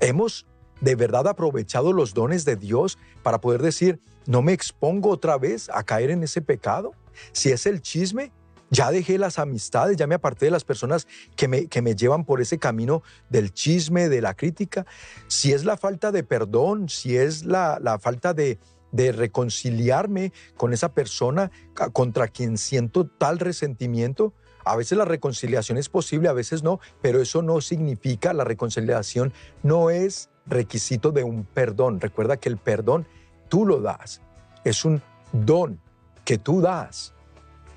[0.00, 0.46] ¿Hemos
[0.80, 5.68] de verdad aprovechado los dones de Dios para poder decir, no me expongo otra vez
[5.72, 6.92] a caer en ese pecado?
[7.32, 8.32] Si es el chisme,
[8.70, 11.06] ya dejé las amistades, ya me aparté de las personas
[11.36, 14.86] que me, que me llevan por ese camino del chisme, de la crítica.
[15.26, 18.58] Si es la falta de perdón, si es la, la falta de,
[18.92, 21.50] de reconciliarme con esa persona
[21.92, 27.22] contra quien siento tal resentimiento, a veces la reconciliación es posible, a veces no, pero
[27.22, 32.00] eso no significa, la reconciliación no es requisito de un perdón.
[32.00, 33.06] Recuerda que el perdón
[33.48, 34.20] tú lo das,
[34.64, 35.02] es un
[35.32, 35.80] don
[36.24, 37.14] que tú das.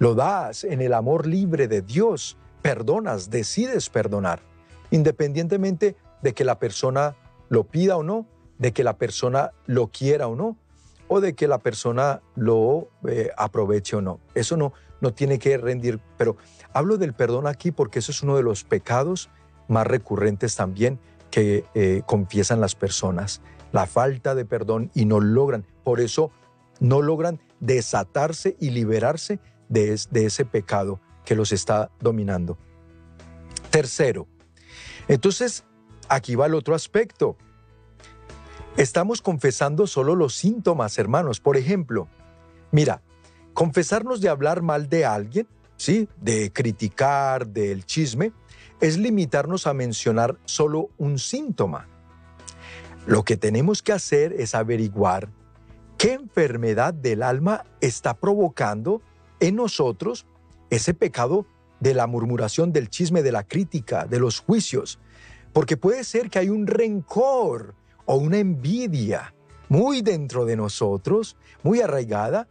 [0.02, 2.36] Lo das en el amor libre de Dios.
[2.64, 4.42] Perdonas, decides perdonar,
[4.90, 7.16] independientemente de que la persona
[7.50, 8.26] lo pida o no,
[8.58, 10.58] de que la persona lo quiera o no,
[11.08, 14.20] o de que la persona lo eh, aproveche o no.
[14.34, 16.00] Eso no, no tiene que rendir.
[16.18, 16.36] Pero
[16.74, 19.30] hablo del perdón aquí porque eso es uno de los pecados
[19.68, 20.98] más recurrentes también
[21.30, 23.40] que eh, confiesan las personas.
[23.72, 25.64] La falta de perdón y no logran.
[25.84, 26.32] Por eso
[26.80, 29.40] no logran desatarse y liberarse
[29.72, 32.58] de, ese pecado que los está dominando.
[33.70, 34.28] Tercero,
[35.08, 35.64] entonces
[36.10, 37.38] aquí va el otro aspecto.
[38.78, 41.40] Estamos confesando solo los síntomas, hermanos.
[41.40, 42.08] Por ejemplo,
[42.72, 43.02] mira,
[43.54, 45.48] confesarnos de hablar mal de alguien,
[45.78, 46.08] ¿sí?
[46.20, 48.34] De criticar, del chisme,
[48.82, 51.88] es limitarnos a mencionar solo un síntoma.
[53.06, 55.30] Lo que tenemos que hacer es averiguar
[55.98, 59.02] qué enfermedad del alma está provocando
[59.42, 60.26] en nosotros
[60.70, 61.46] ese pecado
[61.82, 65.00] de la murmuración, del chisme, de la crítica, de los juicios.
[65.52, 67.76] Porque puede ser que hay un rencor
[68.06, 69.34] o una envidia
[69.68, 72.48] muy dentro de nosotros, muy arraigada,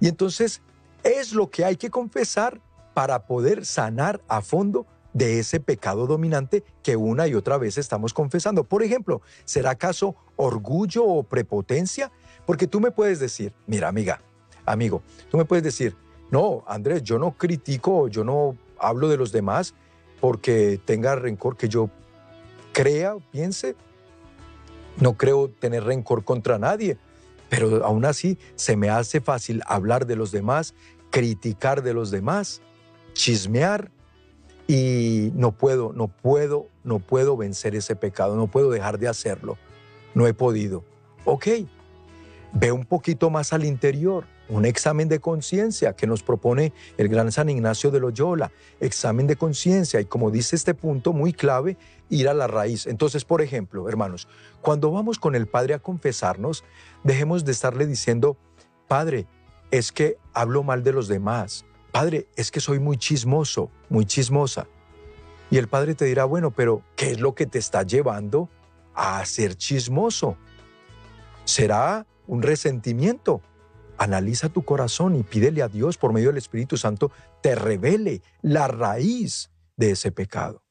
[0.00, 0.62] y entonces
[1.04, 2.60] es lo que hay que confesar
[2.94, 8.14] para poder sanar a fondo de ese pecado dominante que una y otra vez estamos
[8.14, 8.64] confesando.
[8.64, 12.10] Por ejemplo, ¿será acaso orgullo o prepotencia?
[12.46, 14.22] Porque tú me puedes decir, mira amiga,
[14.64, 15.96] amigo, tú me puedes decir,
[16.30, 19.74] no, Andrés, yo no critico, yo no hablo de los demás
[20.20, 21.90] porque tenga rencor que yo
[22.72, 23.74] crea, piense.
[24.98, 26.98] No creo tener rencor contra nadie,
[27.48, 30.74] pero aún así se me hace fácil hablar de los demás,
[31.10, 32.60] criticar de los demás,
[33.14, 33.90] chismear
[34.68, 39.58] y no puedo, no puedo, no puedo vencer ese pecado, no puedo dejar de hacerlo.
[40.14, 40.84] No he podido.
[41.24, 41.46] Ok,
[42.52, 47.30] ve un poquito más al interior un examen de conciencia que nos propone el gran
[47.32, 51.76] San Ignacio de Loyola, examen de conciencia y como dice este punto muy clave,
[52.08, 52.86] ir a la raíz.
[52.86, 54.28] Entonces, por ejemplo, hermanos,
[54.60, 56.64] cuando vamos con el Padre a confesarnos,
[57.04, 58.36] dejemos de estarle diciendo,
[58.88, 59.26] Padre,
[59.70, 61.64] es que hablo mal de los demás.
[61.92, 64.66] Padre, es que soy muy chismoso, muy chismosa.
[65.50, 68.48] Y el Padre te dirá, bueno, pero ¿qué es lo que te está llevando
[68.94, 70.36] a ser chismoso?
[71.44, 73.42] ¿Será un resentimiento?
[74.00, 77.10] Analiza tu corazón y pídele a Dios por medio del Espíritu Santo
[77.42, 80.62] te revele la raíz de ese pecado.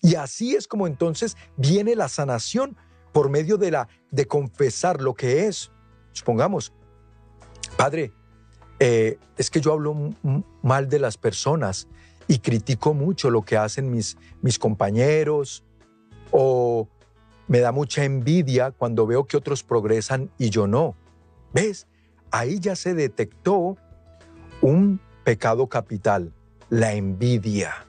[0.00, 2.76] Y así es como entonces viene la sanación
[3.12, 5.72] por medio de la de confesar lo que es.
[6.12, 6.72] Supongamos,
[7.76, 8.12] Padre,
[8.78, 10.14] eh, es que yo hablo
[10.62, 11.88] mal de las personas
[12.28, 15.64] y critico mucho lo que hacen mis, mis compañeros
[16.30, 16.88] o
[17.48, 20.94] me da mucha envidia cuando veo que otros progresan y yo no.
[21.52, 21.88] ¿Ves?
[22.30, 23.76] Ahí ya se detectó
[24.60, 26.32] un pecado capital,
[26.68, 27.86] la envidia.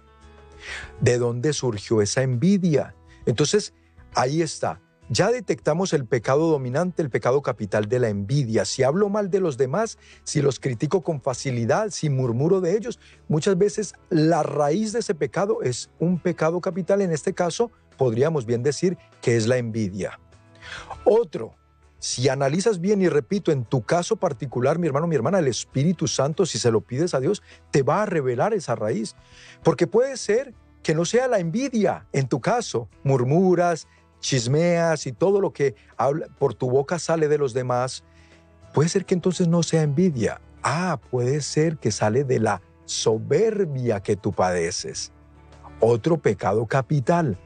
[1.00, 2.96] ¿De dónde surgió esa envidia?
[3.26, 3.74] Entonces,
[4.16, 4.80] ahí está.
[5.10, 8.64] Ya detectamos el pecado dominante, el pecado capital de la envidia.
[8.64, 12.98] Si hablo mal de los demás, si los critico con facilidad, si murmuro de ellos,
[13.28, 17.02] muchas veces la raíz de ese pecado es un pecado capital.
[17.02, 20.18] En este caso, podríamos bien decir que es la envidia.
[21.04, 21.56] Otro,
[22.02, 26.08] si analizas bien y repito, en tu caso particular, mi hermano, mi hermana, el Espíritu
[26.08, 29.16] Santo, si se lo pides a Dios, te va a revelar esa raíz.
[29.62, 33.88] Porque puede ser que no sea la envidia en tu caso, murmuras,
[34.20, 35.76] chismeas y todo lo que
[36.40, 38.04] por tu boca sale de los demás,
[38.74, 40.42] puede ser que entonces no sea envidia.
[40.64, 45.12] Ah, puede ser que sale de la soberbia que tú padeces.
[45.80, 47.38] Otro pecado capital,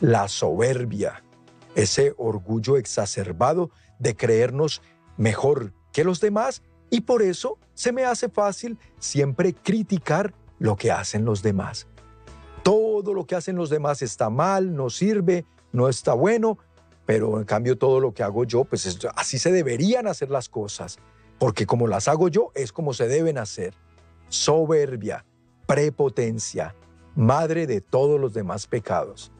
[0.00, 1.24] la soberbia,
[1.74, 4.82] ese orgullo exacerbado de creernos
[5.16, 10.90] mejor que los demás y por eso se me hace fácil siempre criticar lo que
[10.90, 11.86] hacen los demás.
[12.62, 16.58] Todo lo que hacen los demás está mal, no sirve, no está bueno,
[17.04, 20.98] pero en cambio todo lo que hago yo, pues así se deberían hacer las cosas,
[21.38, 23.74] porque como las hago yo es como se deben hacer.
[24.28, 25.24] Soberbia,
[25.66, 26.74] prepotencia,
[27.14, 29.30] madre de todos los demás pecados.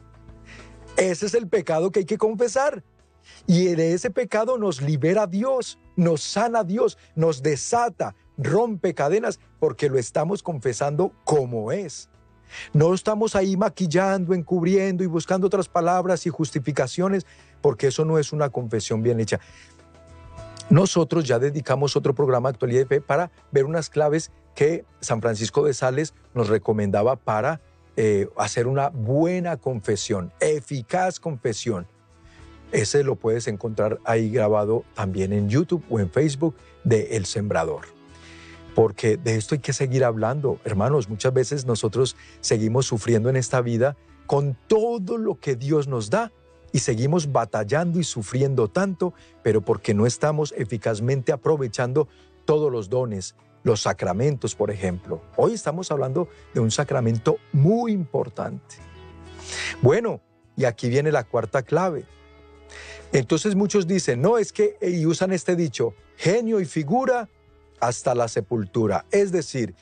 [0.95, 2.83] Ese es el pecado que hay que confesar.
[3.45, 9.89] Y de ese pecado nos libera Dios, nos sana Dios, nos desata, rompe cadenas, porque
[9.89, 12.09] lo estamos confesando como es.
[12.73, 17.25] No estamos ahí maquillando, encubriendo y buscando otras palabras y justificaciones,
[17.61, 19.39] porque eso no es una confesión bien hecha.
[20.69, 25.63] Nosotros ya dedicamos otro programa Actualidad de Fe para ver unas claves que San Francisco
[25.63, 27.61] de Sales nos recomendaba para
[27.95, 31.87] eh, hacer una buena confesión, eficaz confesión.
[32.71, 37.97] Ese lo puedes encontrar ahí grabado también en YouTube o en Facebook de El Sembrador
[38.77, 40.59] porque de esto hay que seguir hablando.
[40.63, 43.97] Hermanos, muchas veces nosotros seguimos sufriendo en esta vida
[44.27, 46.31] con todo lo que Dios nos da
[46.71, 52.07] y seguimos batallando y sufriendo tanto, pero porque no estamos eficazmente aprovechando
[52.45, 55.23] todos los dones, los sacramentos, por ejemplo.
[55.37, 58.75] Hoy estamos hablando de un sacramento muy importante.
[59.81, 60.21] Bueno,
[60.55, 62.05] y aquí viene la cuarta clave.
[63.13, 67.29] Entonces muchos dicen, no, es que, y usan este dicho, genio y figura
[67.79, 69.05] hasta la sepultura.
[69.11, 69.75] Es decir,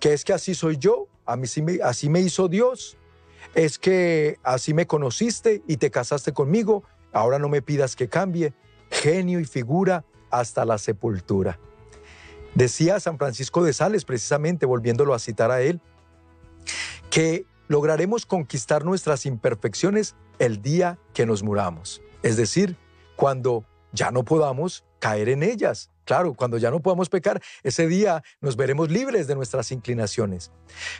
[0.00, 2.96] que es que así soy yo, a mí me, así me hizo Dios,
[3.54, 8.52] es que así me conociste y te casaste conmigo, ahora no me pidas que cambie,
[8.90, 11.58] genio y figura hasta la sepultura.
[12.54, 15.80] Decía San Francisco de Sales, precisamente volviéndolo a citar a él,
[17.10, 22.76] que lograremos conquistar nuestras imperfecciones el día que nos muramos, es decir,
[23.16, 25.90] cuando ya no podamos caer en ellas.
[26.04, 30.50] Claro, cuando ya no podamos pecar, ese día nos veremos libres de nuestras inclinaciones.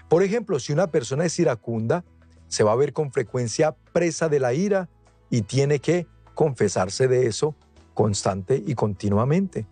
[0.08, 2.04] Por ejemplo, si una persona es iracunda,
[2.48, 4.88] se va a ver con frecuencia presa de la ira
[5.30, 7.56] y tiene que confesarse de eso
[7.94, 9.66] constante y continuamente.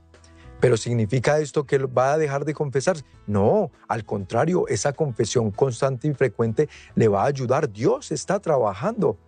[0.60, 3.04] Pero ¿significa esto que va a dejar de confesarse?
[3.26, 7.70] No, al contrario, esa confesión constante y frecuente le va a ayudar.
[7.72, 9.18] Dios está trabajando.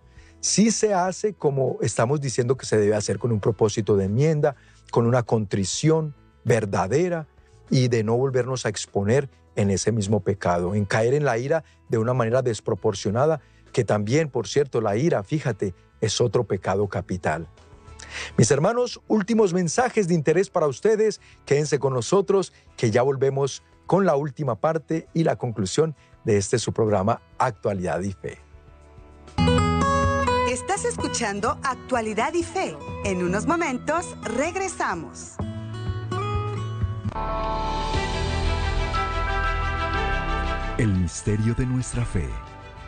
[0.43, 4.57] Si se hace como estamos diciendo que se debe hacer con un propósito de enmienda,
[4.91, 7.29] con una contrición verdadera
[7.69, 11.63] y de no volvernos a exponer en ese mismo pecado, en caer en la ira
[11.87, 13.39] de una manera desproporcionada,
[13.71, 17.47] que también, por cierto, la ira, fíjate, es otro pecado capital.
[18.37, 24.05] Mis hermanos, últimos mensajes de interés para ustedes, quédense con nosotros, que ya volvemos con
[24.05, 28.42] la última parte y la conclusión de este su programa Actualidad y Fe.
[30.83, 32.75] Estás escuchando Actualidad y Fe.
[33.05, 35.35] En unos momentos regresamos.
[40.77, 42.27] El misterio de nuestra fe.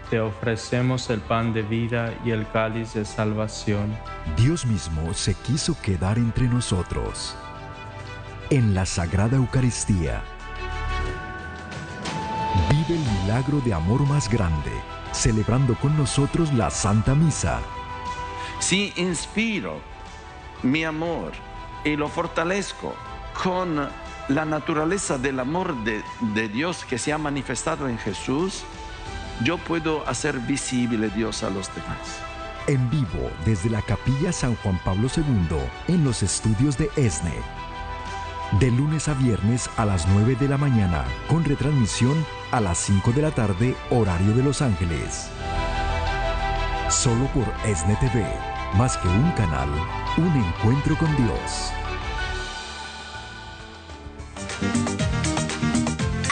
[0.10, 3.98] Te ofrecemos el pan de vida y el cáliz de salvación.
[4.36, 7.34] Dios mismo se quiso quedar entre nosotros.
[8.50, 10.22] En la Sagrada Eucaristía.
[12.70, 14.72] Vive el milagro de amor más grande
[15.16, 17.62] celebrando con nosotros la Santa Misa.
[18.60, 19.80] Si inspiro
[20.64, 21.32] mi amor
[21.84, 22.96] y lo fortalezco
[23.44, 23.88] con
[24.28, 28.64] la naturaleza del amor de, Dios que se ha manifestado en Jesús,
[29.44, 32.20] yo puedo hacer visible Dios a los demás.
[32.68, 37.36] En vivo desde la capilla San Juan Pablo II en los estudios de ESNE.
[38.60, 43.12] De lunes a viernes a las 9 de la mañana, con retransmisión a las 5
[43.12, 45.30] de la tarde, horario de Los Ángeles.
[46.90, 48.24] Solo por ESNE TV,
[48.76, 49.70] más que un canal,
[50.18, 51.72] un encuentro con Dios.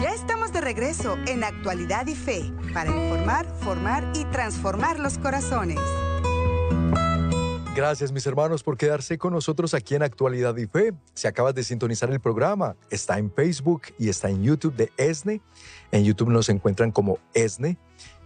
[0.02, 5.78] Ya estamos de regreso en Actualidad y Fe para informar, formar y transformar los corazones.
[7.76, 10.92] Gracias mis hermanos por quedarse con nosotros aquí en Actualidad y Fe.
[11.14, 15.40] Si acabas de sintonizar el programa, está en Facebook y está en YouTube de ESNE.
[15.92, 17.78] En YouTube nos encuentran como ESNE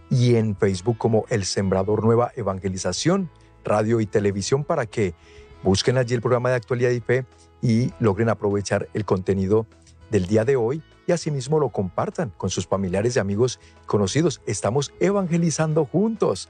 [0.09, 3.29] y en Facebook como El Sembrador Nueva Evangelización,
[3.63, 5.13] radio y televisión para que
[5.61, 7.27] busquen allí el programa de Actualidad y Fe
[7.61, 9.67] y logren aprovechar el contenido
[10.09, 14.41] del día de hoy y asimismo lo compartan con sus familiares y amigos conocidos.
[14.45, 16.49] Estamos evangelizando juntos.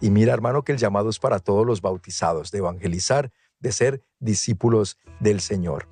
[0.00, 4.02] Y mira, hermano, que el llamado es para todos los bautizados, de evangelizar, de ser
[4.18, 5.86] discípulos del Señor.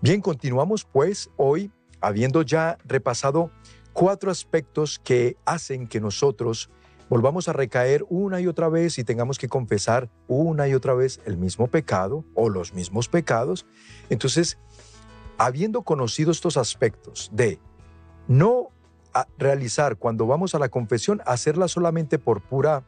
[0.00, 1.70] Bien, continuamos pues hoy,
[2.00, 3.50] habiendo ya repasado
[3.92, 6.70] cuatro aspectos que hacen que nosotros
[7.10, 11.20] volvamos a recaer una y otra vez y tengamos que confesar una y otra vez
[11.26, 13.66] el mismo pecado o los mismos pecados.
[14.08, 14.58] Entonces,
[15.42, 17.58] habiendo conocido estos aspectos de
[18.28, 18.68] no
[19.38, 22.84] realizar cuando vamos a la confesión, hacerla solamente por pura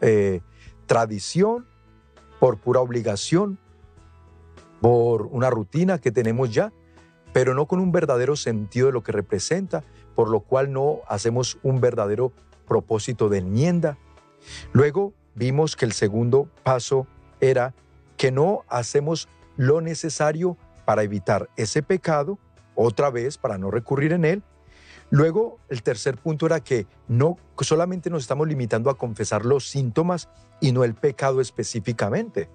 [0.00, 0.40] eh,
[0.86, 1.66] tradición,
[2.38, 3.58] por pura obligación,
[4.80, 6.72] por una rutina que tenemos ya,
[7.34, 9.84] pero no con un verdadero sentido de lo que representa,
[10.14, 12.32] por lo cual no hacemos un verdadero
[12.66, 13.98] propósito de enmienda.
[14.72, 17.06] Luego vimos que el segundo paso
[17.40, 17.74] era
[18.16, 19.28] que no hacemos
[19.58, 22.38] lo necesario para evitar ese pecado,
[22.74, 24.42] otra vez para no recurrir en él.
[25.10, 30.28] Luego, el tercer punto era que no solamente nos estamos limitando a confesar los síntomas
[30.60, 32.48] y no el pecado específicamente.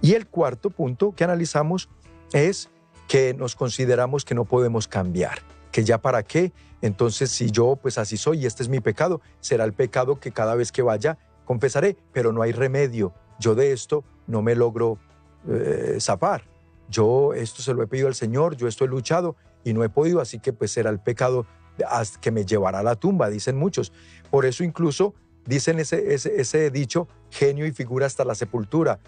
[0.00, 1.88] Y el cuarto punto que analizamos
[2.32, 2.70] es
[3.08, 5.40] que nos consideramos que no podemos cambiar,
[5.72, 6.52] que ya para qué,
[6.82, 10.30] entonces si yo pues así soy y este es mi pecado, será el pecado que
[10.30, 13.12] cada vez que vaya confesaré, pero no hay remedio.
[13.40, 14.98] Yo de esto no me logro
[15.48, 16.44] eh, zafar
[16.88, 19.88] yo esto se lo he pedido al Señor, yo esto he luchado y no he
[19.88, 21.46] podido, así que pues será el pecado
[22.20, 23.92] que me llevará a la tumba, dicen muchos.
[24.30, 25.14] Por eso incluso
[25.46, 28.98] dicen ese, ese, dicho, genio y figura hasta la sepultura.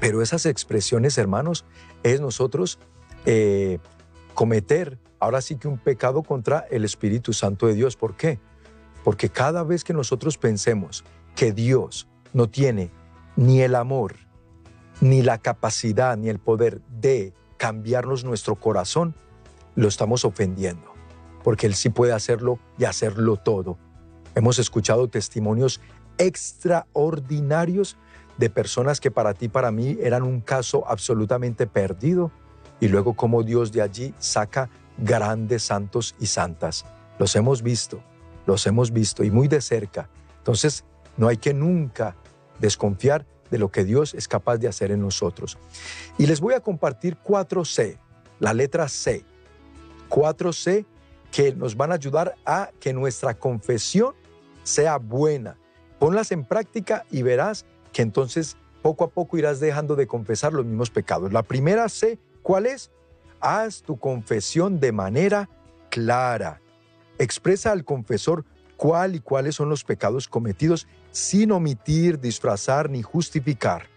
[0.00, 1.64] Pero esas expresiones, hermanos,
[2.02, 2.78] es nosotros
[3.26, 3.78] eh,
[4.34, 7.96] cometer ahora sí que un pecado contra el Espíritu Santo de Dios.
[7.96, 8.38] ¿Por qué?
[9.04, 12.90] Porque cada vez que nosotros pensemos que Dios no tiene
[13.36, 14.16] ni el amor,
[15.00, 19.14] ni la capacidad ni el poder de cambiarnos nuestro corazón,
[19.74, 20.92] lo estamos ofendiendo,
[21.44, 23.78] porque Él sí puede hacerlo y hacerlo todo.
[24.34, 25.80] Hemos escuchado testimonios
[26.18, 27.96] extraordinarios
[28.38, 32.30] de personas que para ti, para mí, eran un caso absolutamente perdido,
[32.80, 36.84] y luego cómo Dios de allí saca grandes santos y santas.
[37.18, 38.00] Los hemos visto,
[38.46, 40.08] los hemos visto y muy de cerca.
[40.38, 40.84] Entonces,
[41.16, 42.14] no hay que nunca
[42.60, 45.58] desconfiar de lo que Dios es capaz de hacer en nosotros.
[46.18, 47.98] Y les voy a compartir cuatro C,
[48.38, 49.24] la letra C,
[50.08, 50.84] cuatro C
[51.30, 54.14] que nos van a ayudar a que nuestra confesión
[54.62, 55.56] sea buena.
[55.98, 60.64] Ponlas en práctica y verás que entonces poco a poco irás dejando de confesar los
[60.64, 61.32] mismos pecados.
[61.32, 62.90] La primera C, ¿cuál es?
[63.40, 65.48] Haz tu confesión de manera
[65.90, 66.60] clara.
[67.18, 68.44] Expresa al confesor
[68.76, 70.86] cuál y cuáles son los pecados cometidos
[71.18, 73.88] sin omitir, disfrazar ni justificar,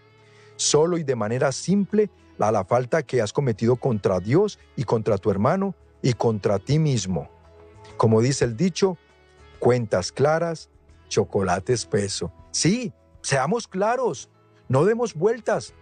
[0.56, 5.16] solo y de manera simple a la falta que has cometido contra Dios y contra
[5.18, 7.30] tu hermano y contra ti mismo.
[7.96, 8.98] Como dice el dicho,
[9.60, 10.68] cuentas claras,
[11.08, 12.32] chocolate espeso.
[12.50, 12.92] Sí,
[13.22, 14.28] seamos claros,
[14.68, 15.74] no demos vueltas,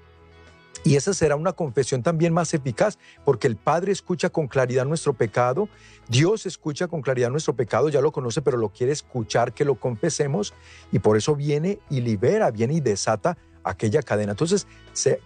[0.82, 5.12] y esa será una confesión también más eficaz, porque el Padre escucha con claridad nuestro
[5.12, 5.68] pecado,
[6.08, 9.74] Dios escucha con claridad nuestro pecado, ya lo conoce, pero lo quiere escuchar que lo
[9.74, 10.54] confesemos,
[10.90, 14.32] y por eso viene y libera, viene y desata aquella cadena.
[14.32, 14.66] Entonces,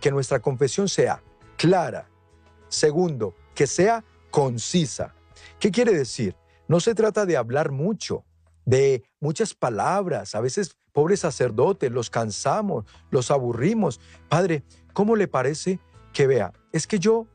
[0.01, 1.23] que nuestra confesión sea
[1.57, 2.09] clara.
[2.69, 5.15] Segundo, que sea concisa.
[5.61, 6.37] ¿Qué quiere decir?
[6.67, 8.25] No se trata de hablar mucho,
[8.65, 10.35] de muchas palabras.
[10.35, 14.01] A veces, pobres sacerdotes, los cansamos, los aburrimos.
[14.29, 14.63] Padre,
[14.93, 15.81] ¿cómo le parece
[16.13, 16.53] que vea?
[16.73, 17.27] Es que yo,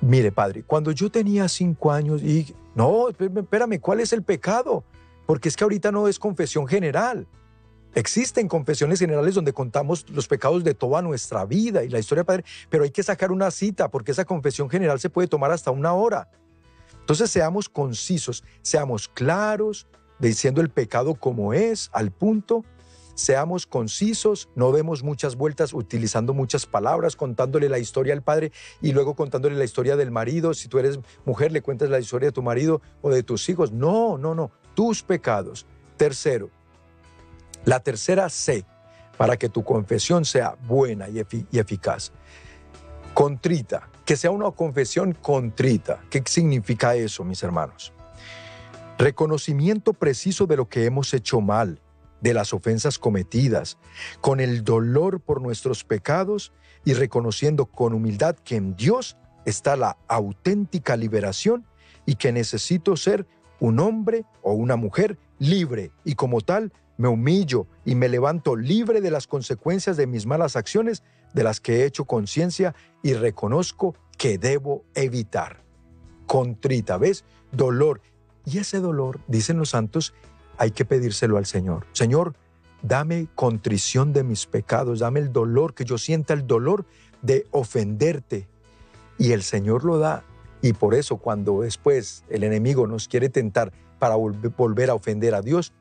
[0.00, 4.84] mire, padre, cuando yo tenía cinco años y, no, espérame, ¿cuál es el pecado?
[5.26, 7.26] Porque es que ahorita no es confesión general.
[7.94, 12.44] Existen confesiones generales donde contamos los pecados de toda nuestra vida y la historia, Padre,
[12.68, 15.92] pero hay que sacar una cita porque esa confesión general se puede tomar hasta una
[15.92, 16.28] hora.
[16.98, 19.86] Entonces seamos concisos, seamos claros,
[20.18, 22.64] diciendo el pecado como es, al punto,
[23.14, 28.52] seamos concisos, no demos muchas vueltas utilizando muchas palabras, contándole la historia al padre
[28.82, 30.54] y luego contándole la historia del marido.
[30.54, 33.72] Si tú eres mujer, le cuentas la historia de tu marido o de tus hijos.
[33.72, 35.66] No, no, no, tus pecados.
[35.96, 36.50] Tercero,
[37.64, 38.64] la tercera C,
[39.16, 41.20] para que tu confesión sea buena y,
[41.58, 42.12] eficaz.
[43.14, 46.02] Contrita, que sea una confesión contrita.
[46.10, 47.93] ¿Qué significa eso, mis hermanos?
[48.98, 51.80] Reconocimiento preciso de lo que hemos hecho mal,
[52.20, 53.76] de las ofensas cometidas,
[54.20, 56.52] con el dolor por nuestros pecados
[56.84, 61.66] y reconociendo con humildad que en Dios está la auténtica liberación
[62.06, 63.26] y que necesito ser
[63.58, 69.00] un hombre o una mujer libre y como tal me humillo y me levanto libre
[69.00, 73.96] de las consecuencias de mis malas acciones, de las que he hecho conciencia y reconozco
[74.16, 75.64] que debo evitar.
[76.26, 77.24] Contrita, ¿ves?
[77.50, 78.00] Dolor.
[78.44, 80.14] Y ese dolor, dicen los santos,
[80.58, 81.86] hay que pedírselo al Señor.
[81.92, 82.34] Señor,
[82.82, 86.84] dame contrición de mis pecados, dame el dolor, que yo sienta el dolor
[87.22, 88.48] de ofenderte.
[89.18, 90.24] Y el Señor lo da.
[90.60, 95.40] Y por eso cuando después el enemigo nos quiere tentar para volver a ofender a
[95.40, 95.72] Dios,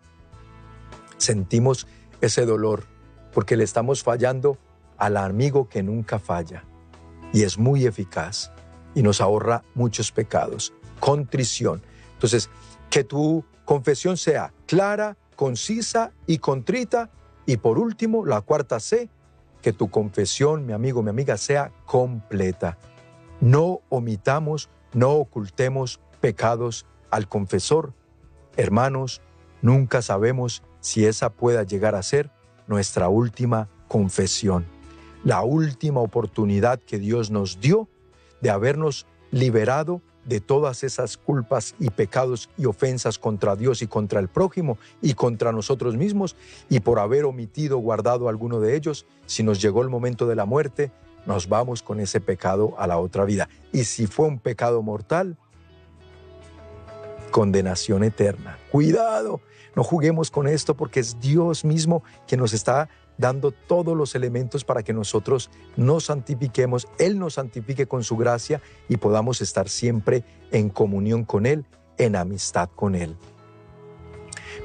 [1.18, 1.88] sentimos
[2.22, 2.84] ese dolor
[3.34, 4.58] porque le estamos fallando
[4.98, 6.64] al amigo que nunca falla
[7.34, 8.52] y es muy eficaz
[8.96, 10.74] y nos ahorra muchos pecados.
[11.00, 11.82] Contrición.
[12.24, 12.50] Entonces,
[12.90, 17.10] que tu confesión sea clara, concisa y contrita.
[17.46, 19.10] Y por último, la cuarta C,
[19.62, 22.78] que tu confesión, mi amigo, mi amiga, sea completa.
[23.42, 27.94] No omitamos, no ocultemos pecados al confesor.
[28.56, 29.22] Hermanos,
[29.62, 32.32] nunca sabemos si esa pueda llegar a ser
[32.68, 34.66] nuestra última confesión,
[35.26, 37.90] la última oportunidad que Dios nos dio
[38.40, 44.20] de habernos liberado de todas esas culpas y pecados y ofensas contra Dios y contra
[44.20, 46.36] el prójimo y contra nosotros mismos,
[46.70, 50.36] y por haber omitido o guardado alguno de ellos, si nos llegó el momento de
[50.36, 50.92] la muerte,
[51.26, 53.50] nos vamos con ese pecado a la otra vida.
[53.72, 55.38] Y si fue un pecado mortal,
[57.32, 58.58] condenación eterna.
[58.72, 59.42] Cuidado,
[59.76, 64.64] no juguemos con esto porque es Dios mismo que nos está dando todos los elementos
[64.64, 70.24] para que nosotros nos santifiquemos, Él nos santifique con su gracia y podamos estar siempre
[70.52, 71.66] en comunión con Él,
[71.98, 73.16] en amistad con Él.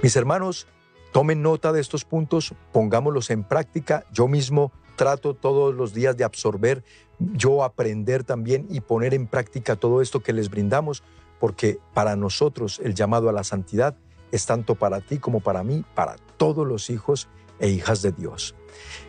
[0.02, 0.66] Mis hermanos,
[1.12, 4.04] tomen nota de estos puntos, pongámoslos en práctica.
[4.12, 6.84] Yo mismo trato todos los días de absorber,
[7.18, 11.02] yo aprender también y poner en práctica todo esto que les brindamos,
[11.40, 13.96] porque para nosotros el llamado a la santidad
[14.32, 17.28] es tanto para ti como para mí, para todos los hijos
[17.60, 18.54] e hijas de Dios.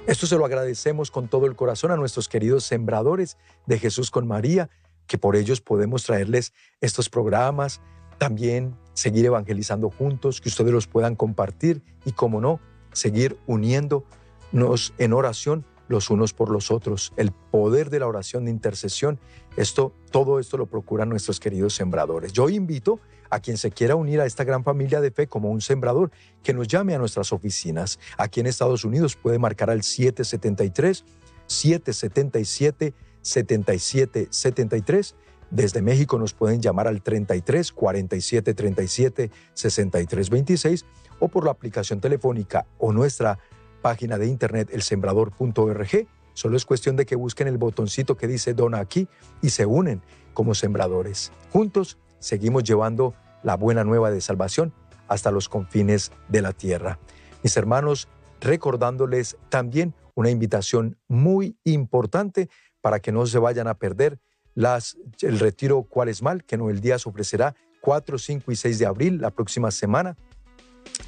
[0.07, 4.27] Esto se lo agradecemos con todo el corazón a nuestros queridos sembradores de Jesús con
[4.27, 4.69] María,
[5.07, 7.81] que por ellos podemos traerles estos programas,
[8.17, 12.59] también seguir evangelizando juntos, que ustedes los puedan compartir y, como no,
[12.91, 17.11] seguir uniéndonos en oración los unos por los otros.
[17.17, 19.19] El poder de la oración de intercesión,
[19.57, 22.31] esto, todo esto lo procuran nuestros queridos sembradores.
[22.31, 25.61] Yo invito a quien se quiera unir a esta gran familia de fe como un
[25.61, 26.11] sembrador,
[26.43, 27.99] que nos llame a nuestras oficinas.
[28.17, 31.03] Aquí en Estados Unidos puede marcar al 773
[31.47, 35.15] 777 7773.
[35.51, 40.85] Desde México nos pueden llamar al 33 47 37 63 26
[41.19, 43.39] o por la aplicación telefónica o nuestra
[43.81, 46.07] página de internet elsembrador.org.
[46.33, 49.07] Solo es cuestión de que busquen el botoncito que dice Dona aquí
[49.41, 50.01] y se unen
[50.33, 51.31] como sembradores.
[51.51, 53.13] Juntos seguimos llevando
[53.43, 54.73] la buena nueva de salvación
[55.07, 56.99] hasta los confines de la tierra.
[57.43, 58.07] Mis hermanos,
[58.41, 62.49] recordándoles también una invitación muy importante
[62.81, 64.19] para que no se vayan a perder
[64.55, 69.31] las, el retiro cuaresmal que Noel Díaz ofrecerá 4, 5 y 6 de abril, la
[69.31, 70.17] próxima semana,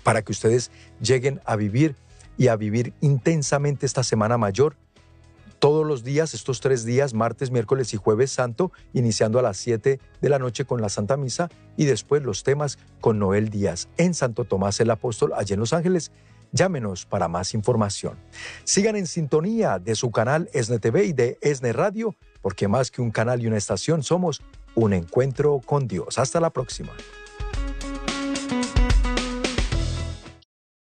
[0.04, 1.96] para que ustedes lleguen a vivir
[2.42, 4.76] y a vivir intensamente esta semana mayor
[5.60, 10.00] todos los días, estos tres días, martes, miércoles y jueves santo, iniciando a las 7
[10.20, 14.16] de la noche con la Santa Misa y después los temas con Noel Díaz en
[14.16, 16.12] Santo Tomás el Apóstol, allá en Los Ángeles.
[16.52, 18.18] Llámenos para más información.
[18.64, 23.04] Sigan en sintonía de su canal ESNE TV y de ESNE Radio, porque más que
[23.04, 24.42] un canal y una estación somos
[24.74, 26.18] un encuentro con Dios.
[26.18, 26.92] Hasta la próxima.